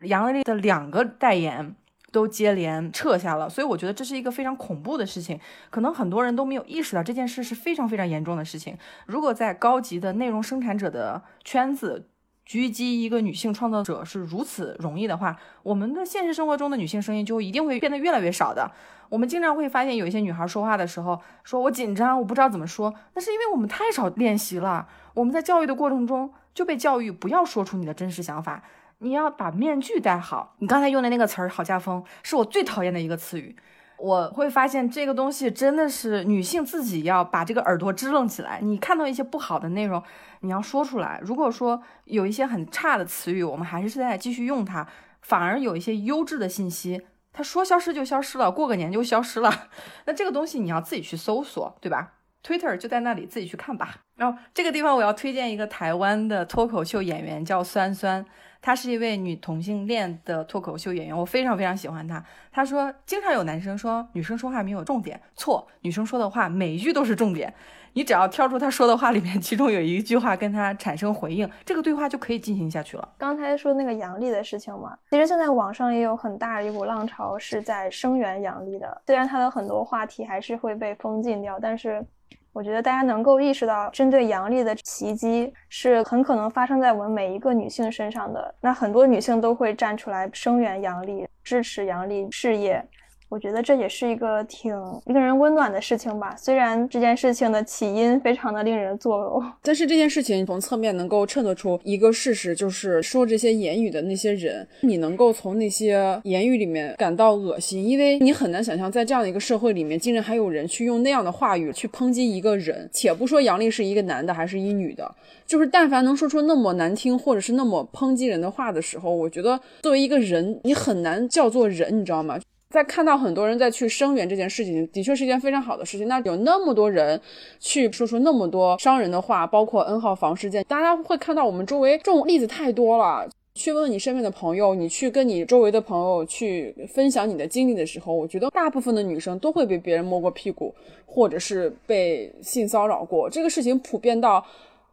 [0.00, 1.74] 杨笠的两个代言。
[2.12, 8.78] 都接连撤下了，所以我觉得这是一个非常恐怖的事情，可能很多人都没有意识到这件事是非常非常严重的事情。
[9.06, 12.08] 如果在高级的内容生产者的圈子
[12.46, 18.70] 狙击一个女性创造者是如此容易的话，我们的现实生活中的女性声音就一定会变得越来越少的。
[19.08, 24.86] 我们经常会发现有一些女孩说话的时候，说我紧张，我不知道怎么说，那是因为我们太少练习了。
[25.14, 28.62] 我们在教育的过程中就被教育不要说出你的真实想法。
[29.02, 30.54] 你要把面具戴好。
[30.58, 33.56] 你刚才用的那个词儿“好家风”是我最讨厌的一个词语。
[33.98, 38.60] 我会发现这个东西真的是女性自己要把这个耳朵支棱起来。
[38.60, 40.02] 你看到一些不好的内容，
[40.40, 41.20] 你要说出来。
[41.22, 44.86] 如果说有一些很差的词语，我们还是在继续用它，
[45.20, 49.68] 反而有一些优质的信息，它说消失就消失了，过个年就消失了。
[50.06, 53.98] 那这个东西你要自己去搜索，对吧？Twitter 就在那里，自己去看吧。
[54.22, 58.24] 然后这个地方我要推荐一个台湾的脱口秀演员，叫酸酸。
[58.60, 62.24] 她是一位女同性恋的脱口秀演员，我非常非常喜欢她。
[62.52, 67.52] 她说，经常有男生说女生说话没有重点，错，女生说的话每一句都是重点。
[67.94, 73.08] 你只要挑出她说的话里面，其中有一句话跟她产生回应，这个对话就可以进行下去了。
[73.18, 82.06] 刚才说那个杨笠的事情嘛，其实现在网上也有很大一股浪潮是在声援杨笠的，虽然她的很多话题还是会被封禁掉，但是。
[82.52, 88.54] 我觉得大家能够意识到，针对阳历的袭击是很可能发生在我们每一个女性身上的。
[88.60, 92.84] 那很多女性都会站出来声援阳历，支持阳历事业。
[93.32, 96.36] 我觉得这也是一个挺令人温暖的事情吧。
[96.36, 112.86] 虽然这件事情的起因非常的令人作呕，但是这件事情从侧面能够衬托出一个事实，就是说这些言语的那些人，你能够从那些言语里面感到恶心，因为你很难想象在这样的一个社会里面，竟然还有人去用那样的话语去抨击一个人。
[112.92, 115.10] 且不说杨丽是一个男的还是一女的，
[115.46, 122.38] 就是但凡能说出那么难听或者是那么抨击人的话的时候，我觉得作为一个人，你很难叫做人，你知道吗？
[122.72, 126.08] 在看到很多人在去声援这件事情，的确是一件非常好的事情。
[126.08, 127.20] 那有那么多人
[127.60, 133.28] 去说出那么多伤人的话，包括 N 号房事件，大家会看到我们周围这种例子太多了。
[133.54, 143.28] 去问你身边的朋友，你去跟你周围的朋友去分享你的经历的时候，我觉得大部分的女生都会被别人摸过屁股，或者是被性骚扰过。
[143.28, 144.42] 这个事情普遍到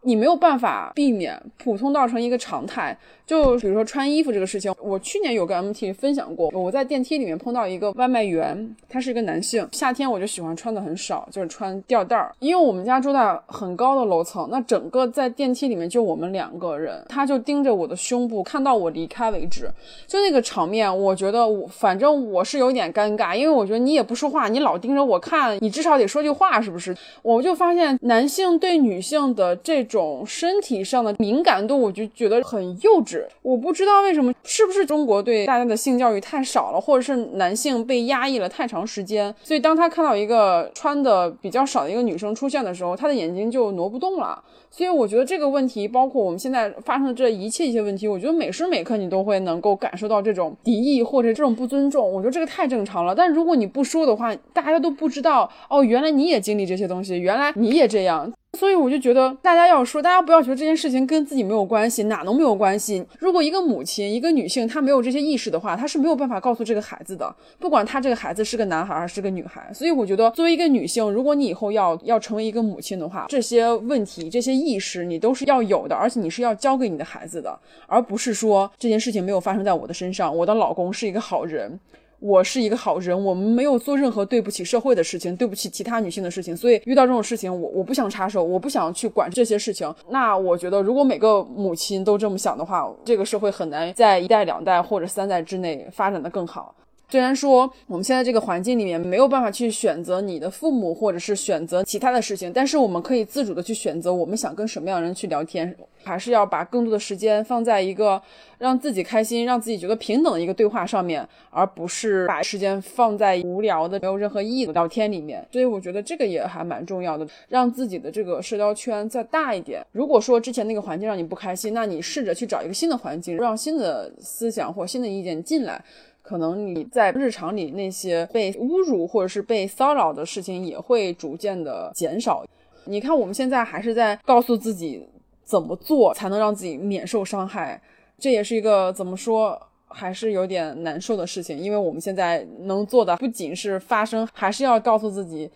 [0.04, 2.98] 你没有办法避免，普通到成一个常态。
[3.26, 19.70] 就比如说穿衣服这个事情，我去年有跟 MT 分享过，我在电梯里面碰到一个外卖员，他是一个男性，夏天我就喜欢穿的很少，就是穿吊带儿，因为我们家住在很高的楼层，那整个在电梯里面就我们两个人，他就盯着我的胸部，看到我离开为止，
[20.08, 26.98] 就那个场面，我觉得我反正我是有点尴尬，因为我觉得你也不说话，你老盯着我看，你至少得说句话，是不是？
[27.22, 33.26] 我就发现男性对女性的这种身体上的敏感度，我就觉得很幼稚。
[33.42, 44.42] 我不知道为什么，是不是中国对大家的性教育太少了，或者是男性被压抑了太长时间，所以当他看到一个穿的比较少的一个女生出现的时候，他的眼睛就挪不动了。
[44.72, 52.14] 所以我觉得这个问题，包括我们现在发生的这一切一些问题，我觉得每时每刻你都会能够感受到这种敌意或者这种不尊重。
[52.14, 53.16] 我觉得这个太正常了。
[53.16, 58.32] 但如果你不说的话，大家都不知道哦，原来你也经历这些东西，原来你也这样。
[58.58, 63.06] 所以我就觉得，大家要说，大家不要觉得这件事情跟自己没有关系，哪能没有关系？
[63.20, 69.72] 如果一个母亲，一个女性，她没有这些意识的话，她是没有办法告诉这个孩子的，不管她这个孩子是个男孩还是个女孩。
[69.72, 81.80] 所以我觉得，作为一个女性，如果你以后要要成为一个母亲的话，这些问题、这些意识，你都是要有的，而且你是要教给你的孩子的，而不是说这件事情没有发生在我的身上，我的老公是一个好人。
[82.20, 89.94] 我是一个好人，我们没有做任何对不起社会的事情，对不起其他女性的事情，所以遇到这种事情，我我不想插手，我不想去管这些事情。
[90.10, 96.76] 那我觉得，如果每个母亲都这么想的话，这个社会很难在一代、两代或者三代之内发展的更好。
[97.10, 108.22] 虽然说我们现在这个环境里面没有办法去选择你的父母，或者是选择其他的事情，但是我们可以自主的去选择我们想跟什么样的人去聊天，还是要把更多的时间放在一个
[108.60, 115.44] 让自己开心、让自己觉得平等的一个对话上面，而不是把时间放在无聊的、没有任何意义的聊天里面。
[115.52, 119.84] 所以我觉得这个也还蛮重要的，让自己的这个社交圈再大一点。
[119.92, 125.84] 如果说之前那个环境让你不开心，那你试着去找一个新的环境，让新的思想或新的意见进来。
[126.22, 132.46] 可能你在日常里那些被侮辱或者是被骚扰的事情也会逐渐的减少。
[132.86, 135.08] 你看，我们现在还是在告诉自己
[135.44, 137.82] 怎么做才能让自己免受伤害，
[138.18, 141.58] 这也是一个怎么说还是有点难受的事情。
[141.58, 145.50] 因为我们现在能做的不仅是发声，还是要告诉自己。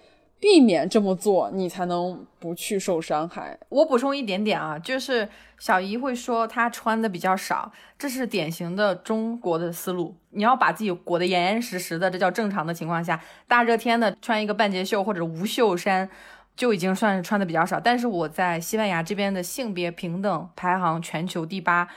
[0.43, 3.57] 避免这么做，你才能不去受伤害。
[3.69, 10.17] 我补充一点点啊，就是小姨会说她穿的比较少，这是典型的中国的思路。
[10.31, 13.17] 你要把自己裹得严严实实的，这叫正常的情况下。
[13.47, 16.09] 大热天的穿一个半截袖或者无袖衫，
[16.57, 17.79] 就已经算是穿的比较少。
[17.79, 21.87] 但是我在西班牙这边的性别平等排行全球第八，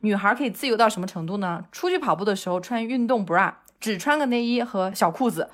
[0.00, 1.64] 女孩可以自由到什么程度呢？
[1.70, 5.48] 出去跑步的时候穿运动 bra，只穿个内衣和小裤子，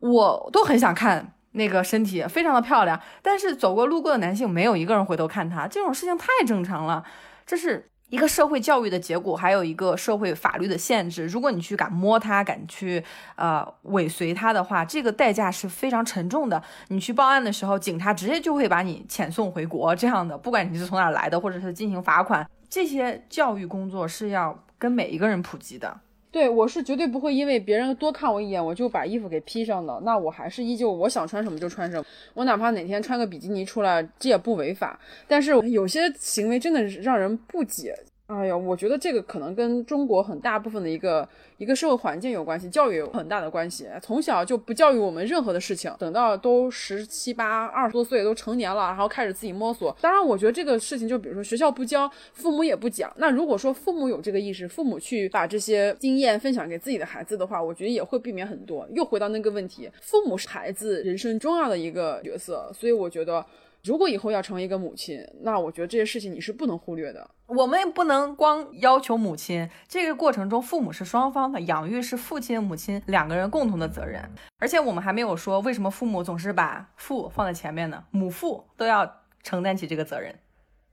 [0.00, 1.32] 我都很想看。
[1.52, 7.04] 那个身体非常的漂亮，但是走过路过的男性没有一个人回头看她，这种事情太正常了。
[7.46, 11.26] 这是一个社会教育的结果，还有一个社会法律的限制。
[11.26, 13.02] 如果你去敢摸她，敢去
[13.36, 16.62] 呃尾随她的话，这个代价是非常沉重的。
[16.88, 26.00] 你去报案的时候，警察直接就会把你遣送回国，这样的，不管你是从哪来的，或者是进行罚款，这些教育工作是要跟每一个人普及的。
[26.32, 30.00] 对，我是绝对不会因为别人多看我一眼，我就把衣服给披上的。
[30.02, 32.04] 那我还是依旧我想穿什么就穿什么。
[32.32, 34.98] 我哪怕哪天穿个比基尼出来，这也不违法。
[35.28, 37.94] 但是有些行为真的是让人不解。
[38.32, 41.28] 哎呀，我觉得这个可能跟中国很大部分的一个
[41.58, 43.86] 一个社会环境有关系，教育有很大的关系。
[44.00, 49.94] 从小就不教育我们任何的事情，等到都十七八、二十多岁都成年了，然后开始自己摸索。
[50.00, 53.12] 当然，我觉得这个事情就比如说学校不教，父母也不讲。
[53.16, 58.88] 那如果说父母有这个意识，父母去把这些经验分享给自己的孩子的话，我觉得也会避免很多。
[58.94, 63.44] 又回到那个问题，父母是孩子人生重要的一个角色，所以我觉得。
[63.84, 67.28] 如果以后要成为一个母亲，那我觉得这些事情你是不能忽略的。
[67.46, 74.22] 我们也不能光要求母亲，这个过程中父母是双方的，养育是父亲、母亲两个人共同的责任。
[74.60, 78.04] 而且我们还没有说为什么父母总是把父放在前面呢？
[78.12, 79.10] 母父都要
[79.42, 80.32] 承担起这个责任。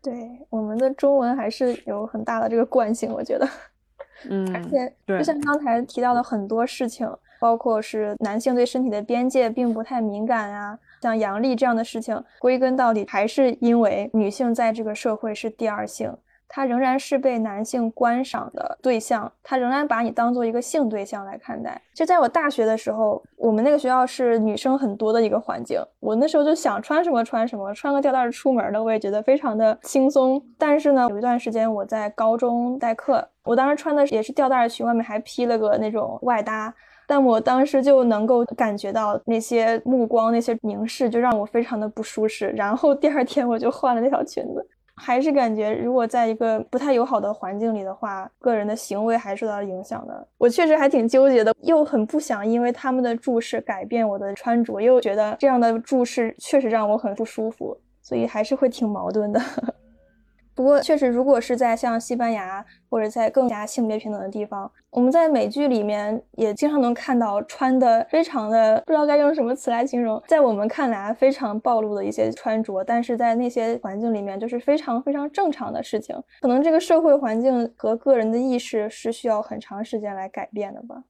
[0.01, 0.13] 对，
[0.49, 3.47] 我们的中文还是有很大的这个惯性，我觉得。
[4.27, 7.07] 嗯，而且就像刚才提到的很多事情，
[7.39, 10.79] 包括是男性对身体的边界并不太敏感啊。
[11.01, 16.13] 像杨丽这样的事情，归根到底还是因为女性在这个社会是第二性，
[16.47, 21.81] 她仍然是被男性观赏的对象，她仍然把你当做一个性对象来看待。
[21.93, 30.41] 就在我大学的时候，我们那个学校是女生很多的一个环境，我那时候就想穿什么穿什么，穿个吊带出门的，我也觉得非常的轻松。
[30.57, 36.73] 但是呢，有一段时间我在高中代课，我当时穿的也是吊带裙，外面还披了个那种外搭。
[37.09, 42.49] 但我当时就能够感觉到那些目光、那些凝视，就让我非常的不舒适。
[42.49, 50.27] 然后第二天我就换了那条裙子，还是感觉如果在一个不太友好的环境里的话，个人的行为还受到影响的。
[50.37, 59.41] 我确实还挺纠结的，又很不想因为他们的注视改变我的穿着，又觉得这样的注视确实让我很不舒服，所以还是会挺矛盾的。
[60.59, 76.13] 不过，确实，如果是在像西班牙或者在更加性别平等的地方，我们在美剧里面也经常能看到穿的非常的不知道该用什么词来形容，在我们看来非常暴露的一些穿着，但是在那些环境里面就是非常非常正常的事情。
[76.41, 81.01] 可能这个社会环境和个人的意识是需要很长时间来改变的吧。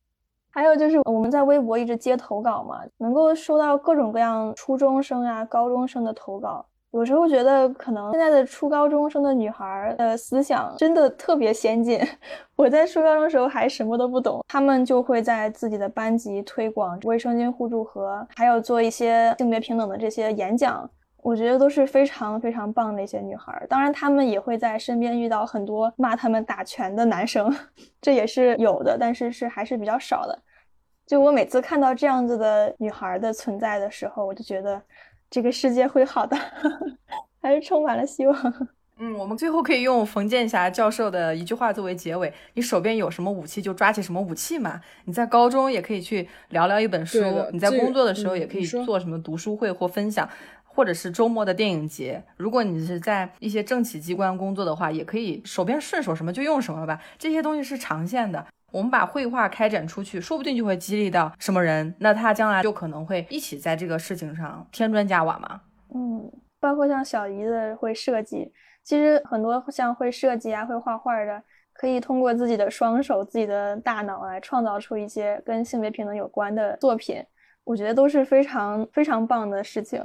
[0.51, 6.67] 还有就是我们在微博一直接投稿嘛，能够收到各种各样初中生啊、高中生的投稿。
[6.91, 11.99] 有时候觉得，可能现在的初高中生的女孩儿的思想真的特别先进。
[12.55, 20.89] 我在初高中的时候还什么都不懂，他们就会在自己的班级推广卫生巾互助盒，还有做一些性别平等的这些演讲。
[21.21, 23.67] 我觉得都是非常非常棒的一些女孩儿。
[23.67, 27.53] 当然，他们也会在身边遇到很多骂他们打拳的男生，
[28.01, 30.39] 这也是有的，但是是还是比较少的。
[31.05, 34.81] 就我每次看到这样子的女孩儿的存在的时候，我就觉得。
[35.29, 36.37] 这个世界会好的，
[37.41, 38.67] 还是充满了希望。
[39.01, 44.81] 嗯，我们最后可以用冯建霞教授的一句话作为结尾：你手边有什么武器就抓起什么武器嘛。
[45.05, 47.21] 你在高中也可以去聊聊一本书，
[47.53, 50.27] 你在工作的时候也可以做什么读书会或分享，
[50.65, 52.21] 或者是周末的电影节。
[52.35, 56.99] 如果你是在一些政企机关工作的话，也可以手边顺手什么就用什么吧。
[57.17, 65.61] 这些东西是长线的，我们把绘画开展出去，说不定就会激励到什么人，那他将来就可能会一起在这个事情上添砖加瓦嘛。
[65.93, 68.51] 嗯，包括像小姨子会设计。
[68.83, 71.43] 其实很多像会设计啊、会画画的，
[71.73, 77.23] 可以通过自己的双手、自己的大脑来创造出一些跟性别平等有关的作品，
[77.63, 80.03] 我觉得都是非常非常棒的事情。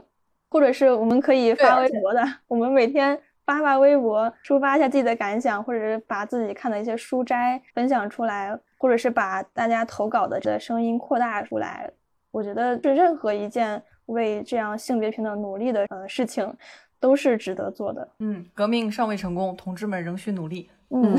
[0.51, 11.91] 或者是我们可以发微博的，我们每天发发微博，抒发一下自己的感想，或者是把自己看的一些书摘分享出来，或者是把大家投稿的这声音扩大出来。
[12.31, 16.55] 我觉得是任何一件为这样性别平等努力的呃事情。
[17.01, 18.09] 都是值得做的。
[18.21, 20.71] 嗯，革命尚未成功，同志们仍需努力。
[20.89, 21.15] 嗯，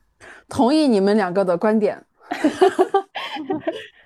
[0.50, 1.98] 同意你们两个的观点。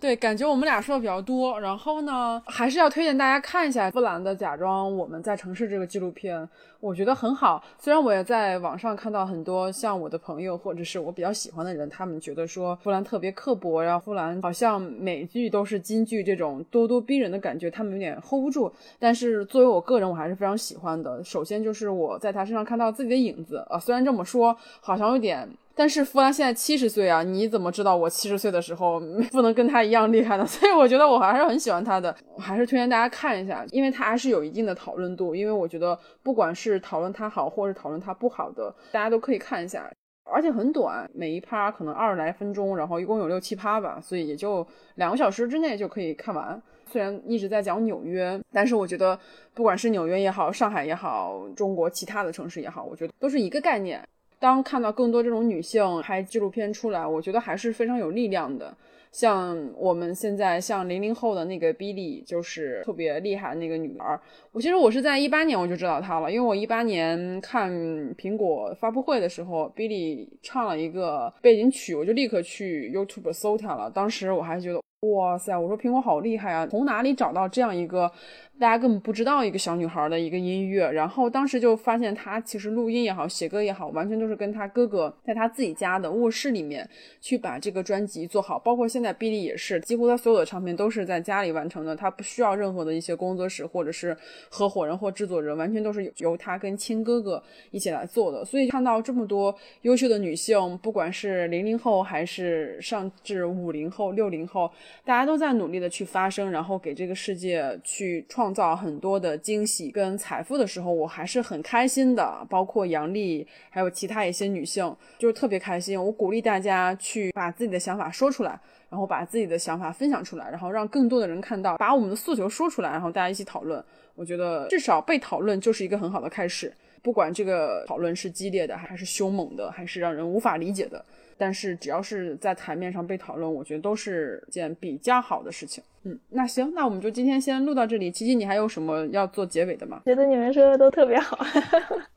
[0.00, 6.48] 对，感觉我们俩说的比较多，然后呢，还是要推荐大家看一下弗兰的《假装我们在城市》这个纪录片，
[6.80, 7.62] 我觉得很好。
[7.78, 18.72] 虽然我也在网上看到很多像我的朋友或者是我比较喜欢的人，他们觉得说弗兰特别刻薄，然后弗兰好像每句都是金句，这种咄咄逼人的感觉，他们有点 hold 不住。
[18.98, 21.22] 但是作为我个人，我还是非常喜欢的。
[21.22, 25.46] 首先就是我在他身上看到自己的影子啊，虽然这么说好像有点。
[25.74, 29.00] 但是弗兰现在七十岁啊，你怎么知道我七十岁的时候
[29.32, 30.44] 不能跟他一样厉害呢？
[30.46, 35.34] 所以我觉得我还是很喜欢他的，我还是推荐大家看一下，因为他还是有一定的讨论度。
[35.34, 39.90] 因为我觉得不管是讨论他好，或是讨论他不好的，大家都可以看一下，
[40.24, 44.66] 而且很短，每一趴可能二十来分钟，然后一共有六七趴吧，所以也就
[44.96, 46.60] 两个小时之内就可以看完。
[46.86, 49.18] 虽然一直在讲纽约，但是我觉得
[49.54, 54.02] 不管是纽约也好，上海也好，中国其他的城市也好，我觉得都是一个概念。
[54.40, 58.74] 当看到更多这种女性拍纪录片出来，我觉得还是非常有力量的。
[59.12, 64.18] 像我们现在像零零后的那个 Billy，就是特别厉害的那个女儿。
[64.52, 67.70] 我其实我是在一八年我就知道她了，因为我一八年看
[68.14, 73.90] 苹果发布会的时候，Billy 唱了一个背景曲，我就立刻去 YouTube 搜她了。
[73.90, 78.12] 当时我还觉得，哇塞，我说苹果好厉害啊，从哪里找到这样一个？
[78.58, 86.86] 大家根本不知道一个小女孩的一个音乐，然后当时就发现她其实录音也好，写歌也好，完全都是跟她哥哥在她自己家的卧室里面
[87.22, 88.58] 去把这个专辑做好。
[88.58, 94.14] 包括现在碧莉也是，几乎他所有的唱片都是在家里完成的，他不需要任何的一些工作室或者是
[94.50, 98.44] 合伙人或制作人，完全都是由他跟亲哥哥一起来做的。
[98.44, 104.70] 所以看到这么多优秀的女性，不管是零零后还是上至五零后、六零后，
[105.04, 108.50] 大家都在努力的去发声，然后给这个世界去创。
[108.50, 112.44] 造很多的惊喜跟财富的时候，我还是很开心的。
[112.50, 115.96] 包括杨丽，还有其他一些女性，就是特别开心。
[115.96, 123.82] 我鼓励大家去把自己的想法说出来，然后把自己的想法分享出来，然后让更多的人看到，把我们的诉求说出来，然后大家一起讨论。
[124.16, 131.04] 我觉得至少被讨论就是一个很好的开始，不管这个讨论是激烈的，还是凶猛的，还是让人无法理解的。
[131.38, 135.82] 但是只要是在台面上被讨论，我觉得都是件比较好的事情。
[136.02, 138.10] 嗯，那行，那我们就今天先录到这里。
[138.10, 140.02] 琪琪，你还有什么要做结尾的吗？
[140.04, 141.38] 觉得你们说的都特别好，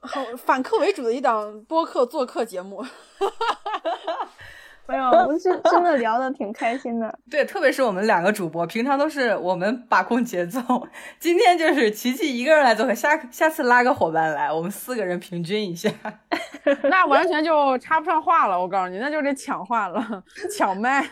[0.02, 2.84] 好反客为主的一档播客做客节目。
[4.88, 7.18] 没有， 我们是真的聊的挺开心的。
[7.32, 10.60] 对，特别是我们两个主播，平常都是我们把控节奏，
[11.20, 15.90] 今天就是琪琪一个人来做客，下下次拉个伙伴来，我们四个人平均一下，
[16.90, 18.60] 那完全就插不上话了。
[18.60, 20.24] 我告诉你，那就得抢话了，
[20.56, 21.08] 抢麦。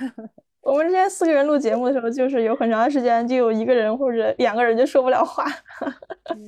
[0.61, 5.45] 我们之前四个人录节目的时候，就是有很长时间就有一个人或者两个人就说不了话，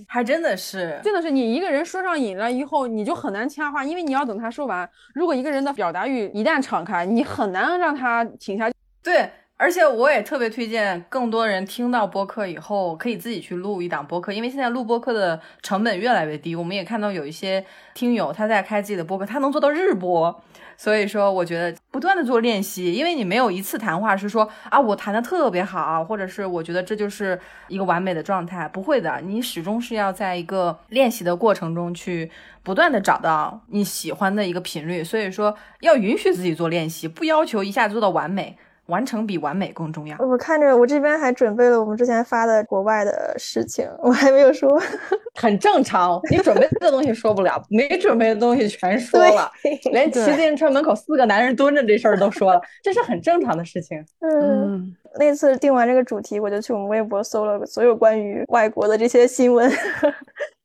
[0.07, 4.87] 还真的是，真的是你一个人说上瘾了以后，你就很难掐话，因为你要等他说完。
[5.15, 8.71] 如果一个人的表达欲一旦敞开，你很难让他停下。
[9.01, 16.55] 对，而且我也特别推荐更多人听到播客以后，可以自己去录一档播客，因为现在录播客的成本越来越低。
[16.55, 20.43] 我们也看到有一些听友他在开自己的播客，他能做到日播。
[20.75, 32.29] 所以说，我觉得不断的做练习，因为你没有一次谈话是说啊，我谈的特别好，或者是我觉得这就是一个完美的状态，不会的，你始终是要在一个练习的过程中去
[32.63, 35.03] 不断的找到你喜欢的一个频率。
[35.03, 38.57] 所以说，要允许自己做练习，不要求一下子做到完美。
[38.87, 40.17] 完成比完美更重要。
[40.19, 44.81] 我看着我这边还准备了我们之前发的国外的事情， 我还没有说，
[45.39, 46.19] 很正常。
[46.29, 49.51] 你准备的东西说不了， 没准备的东西全说了，
[49.91, 54.03] 连骑自行车门口四个男人蹲着这事儿都说了，这是很正常的事情。
[54.19, 59.71] 嗯，那次定完这个主题，我就去我们微博搜了所有关于外国的这些新闻。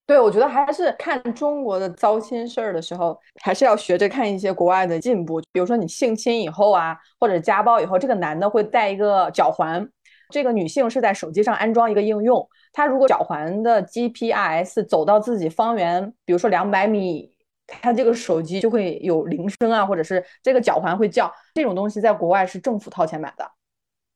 [0.09, 5.39] 对，我觉得还是看中国的糟心事儿的时候，还是要学着看一些国外的进步。
[5.53, 9.87] 比如说你性侵以后啊，或者家暴以后，这个男的会戴一个脚环，
[10.31, 17.31] 这个女性是在手机上安装一个应用，他如果脚环的 GPRS 走到自己方圆，比如说两百米，
[17.67, 21.31] 他这个手机就会有铃声啊，或者是这个脚环会叫。
[21.53, 23.47] 这种东西在国外是政府掏钱买的。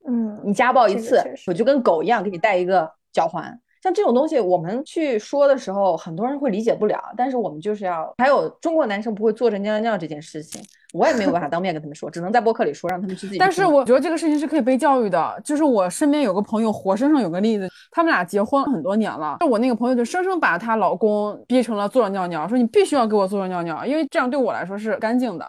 [0.09, 3.61] 嗯，你家暴一次，我就跟狗一样给你戴一个脚环。
[3.83, 7.03] 像这种东西，我们去说的时候，很多人会理解不了。
[7.17, 10.63] 但是我们就是要，还有中国男生不会坐着尿尿这件事情，
[10.93, 13.39] 我也没有办法当面跟他们说，只能在播客里说，让他们去自己。
[13.39, 15.41] 但是我觉得这个事情是可以被教育的。
[15.45, 25.45] 就是我身边有个朋友，活生生有个例子，他们俩结婚很多年了，我那个朋友就生生把她老公逼成了坐着尿尿，说你必须要给我坐着尿尿，因为这样对我来说是干净的。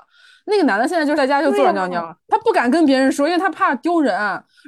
[0.46, 4.14] 那个男的现在就在家就坐着尿尿，他不敢跟别人说，因为他怕丢人。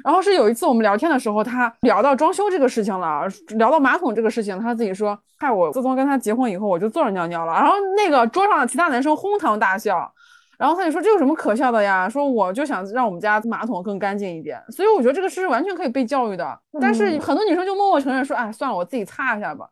[0.04, 3.22] 然后是有一次我们聊天的时候，他聊到装修这个事情了，
[3.56, 10.10] 聊到马桶这个事情，他自己说：“嗨，我自从跟他结婚以后，我就坐着尿尿了。”然后那个桌上的其他男生哄堂大笑，
[10.58, 12.08] 然后他就说：“这有什么可笑的呀？
[12.08, 16.58] 说我就想让我们家马桶更干净一点。”所以我觉得这个事是完全可以被教育的。
[16.80, 19.66] 但是很多女生就默默承认说：“哎，算了，我自己擦一下吧。”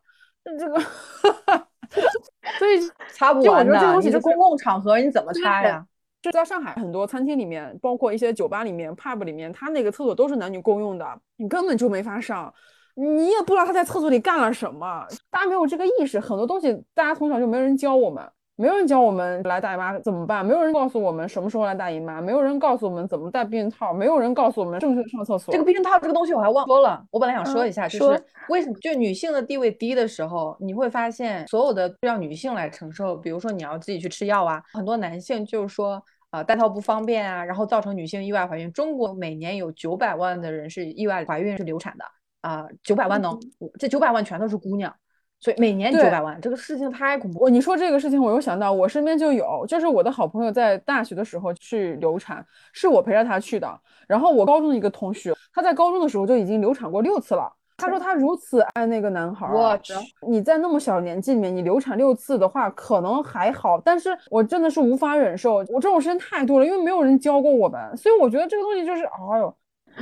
[0.59, 0.79] 这个，
[2.59, 2.79] 所以
[3.11, 3.95] 擦不完的。
[4.01, 5.83] 你是公共场合，你怎么擦呀？
[6.31, 11.05] 就在上海很多餐厅里面，包括一些酒吧里面、pub 里面，他那个厕所都是男女共用的，
[11.37, 12.51] 你根本就没法上，
[12.95, 16.19] 你也不知道他在厕所里干了什么，大家没有这个意识。
[16.19, 18.23] 很多东西大家从小就没有人教我们，
[18.55, 25.51] 没有人教我们来大姨妈怎么办，没有人告诉我们什么时候来大姨妈，没有人告诉我们怎么戴避孕套，没有人告诉我们正确上厕所。
[25.51, 36.01] 这个避孕套这个东西我还忘说了，我本来想说一下，就是为什么就女性的地位低的时候，你会发现所有的都要女性来承受，比如说你要自己去吃药啊，很多男性就是说。
[36.35, 38.69] 啊，戴套不方便啊，然后造成女性意外怀孕。
[38.73, 42.03] 中国每年有九百万的人是意外怀孕是流产的
[42.41, 43.31] 啊，九百万呢，
[43.79, 44.93] 这九百万全都是姑娘，
[45.39, 47.47] 所以每年九百万，这个事情太恐怖。
[47.47, 53.79] 你说这个事情，我又想到我身边就有，就是我的好朋友在大学的时候去流产，是我陪着他去的。
[54.05, 57.49] 然后我高中的一个同学，他在高中的时候就已经流产过六次了。
[57.77, 59.93] 他说他如此爱那个男孩，我去！
[60.27, 69.55] 你在那么小年纪里面，你流产六次的话，可能还好，但是我真的是无法忍受，我这种事情太多了，因为没有人教过我们，所以我觉得这个东西就是，哎呦，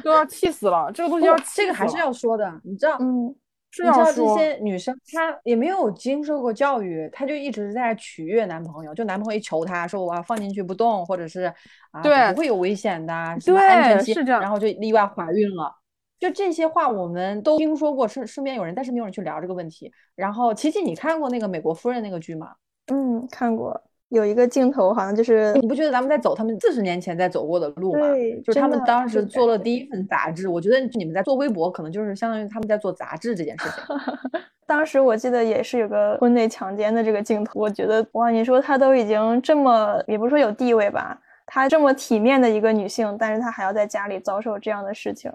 [0.03, 3.35] 都要气死了，这个东西要这个还是要说的，你知道，嗯，你
[3.71, 11.51] 知道这些女生她也没有经受过教育，她就一直在取悦男朋友，就男朋友一求她说我要放进去不动，或者是
[11.91, 13.13] 啊不会有危险的，
[13.43, 15.75] 对，安全期，是这样，然后就意外怀孕了。
[16.23, 19.91] 就这些话，我们都听说过，身身边有人，但是没有人去聊这个问题。
[20.15, 22.53] 然后，琪琪，你看过那个《美国夫人》那个剧吗？
[22.87, 23.83] 嗯，看过。
[24.07, 28.07] 有一个镜头，好像就是你不觉得咱们在走他们四十年前在走过的路吗？
[28.11, 30.47] 对，就是他们当时做了第一份杂志。
[30.47, 34.41] 我觉得你们在做微博，可能就是相当于他们在做杂志这件事情。
[34.65, 37.51] 当时我记得也是有个婚内强奸的这个镜头。
[37.59, 45.29] 我觉得哇，你说她都已经这么，也不是说有地位吧，她这么体面的一个女性，但是她还要在家里遭受这样的事情。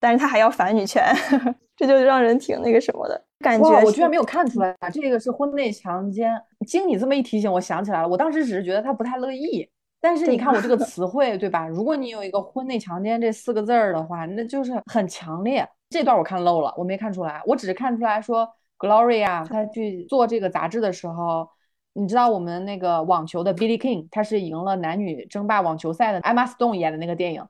[0.00, 1.04] 但是他还要反女权，
[1.76, 3.68] 这就让人挺那个什么的感觉。
[3.84, 6.32] 我居然没有看出来，这个是婚内强奸。
[6.66, 8.08] 经你这么一提醒，我想起来了。
[8.08, 9.68] 我当时只是觉得他不太乐意。
[10.00, 11.68] 但是你看我这个 词汇，对吧？
[11.68, 15.68] 如果你有一个婚内强奸这四个字儿的话，那就是很强烈。
[15.90, 17.42] 这段我看漏了，我没看出来。
[17.44, 18.48] 我只是看出来说
[18.78, 21.46] ，Gloria 她去做这个杂志的时候，
[21.92, 27.46] 你知道我们那个网球的 Billie King，她是赢了男女争霸网球赛的 Emma Stone 演的那个电影，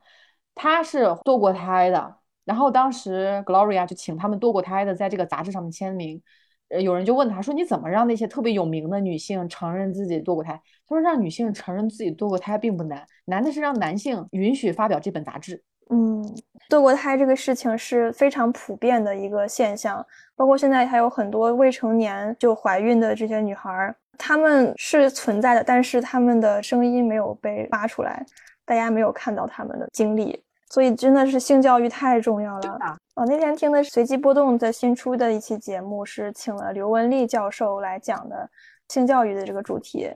[0.57, 2.17] 她是堕过胎的。
[2.51, 6.21] 然后当时 Gloria 就请他们堕过胎的在这个杂志上面签名，
[6.69, 16.25] 呃，有人就问他说：“你怎么让那些特别有名的女性承认自己堕过胎？”他说：“让女性承认自己堕过胎并不难，难的是让男性允许发表这本杂志。”嗯，
[16.69, 28.27] 堕过胎这个事情是非常普遍的一个现象，包括现在还有很多未成年就怀孕的这些女孩，她们是存在的，但是她们的声音没有被发出来，
[28.65, 30.43] 大家没有看到她们的经历。
[30.71, 32.97] 所以真的是性教育太重要了啊！
[33.27, 38.49] 那天听的随机波动在新出的一期节目，是请了刘文丽教授来讲的
[38.89, 40.09] 性教育的这个主题。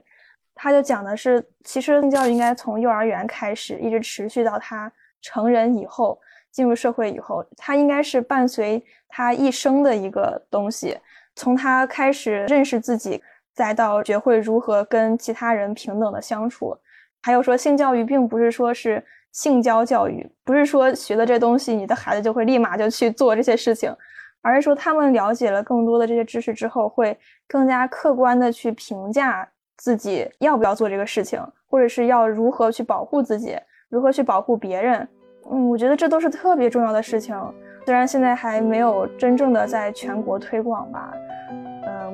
[0.55, 4.89] 他就讲的是，其实性教育应该从幼儿园开始，一直持续到他
[5.21, 6.17] 成人以后，
[6.53, 10.97] 进入社会以后，他应该是伴随他一生的一个东西。
[11.35, 13.21] 从他开始认识自己，
[13.53, 16.77] 再到学会如何跟其他人平等的相处。
[17.21, 19.05] 还有说，性教育并不是说是。
[19.35, 23.93] 性交教育不是说学了这东西，你的孩子就会立马就去做这些事情，
[24.41, 33.57] 而是说他们了解了更多的这些知识之后，会更加客观的去评价自己要不要做这个事情，或者是要如何去保护自己，
[33.89, 35.05] 如何去保护别人。
[35.51, 37.37] 嗯，我觉得这都是特别重要的事情，
[37.85, 41.13] 虽然现在还没有真正的在全国推广吧。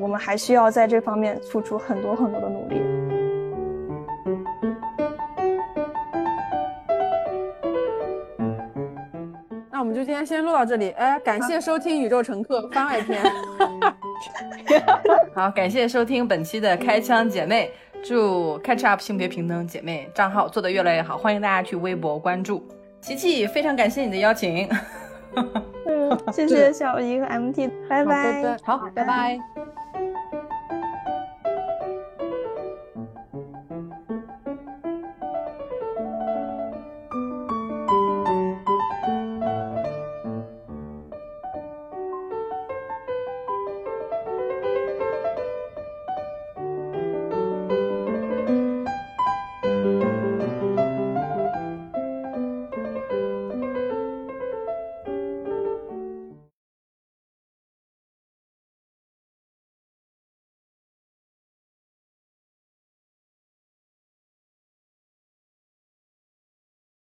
[0.01, 2.81] 我们还需要在这方面付出很多很多的努力。
[9.81, 10.91] 我们就今天先录到这里。
[10.91, 13.19] 哎，感谢收听《宇宙乘客》番外篇。
[15.33, 17.71] 好，感谢收听本期的开枪姐妹，
[18.03, 22.63] 祝 Catch Up 性别平等姐妹账号做得越来越好，欢迎大家去微博关注。
[23.01, 24.69] 琪琪，非常感谢你的邀请。
[25.87, 28.57] 嗯，谢谢小姨和 MT，拜拜拜。
[28.63, 29.39] 好，拜拜。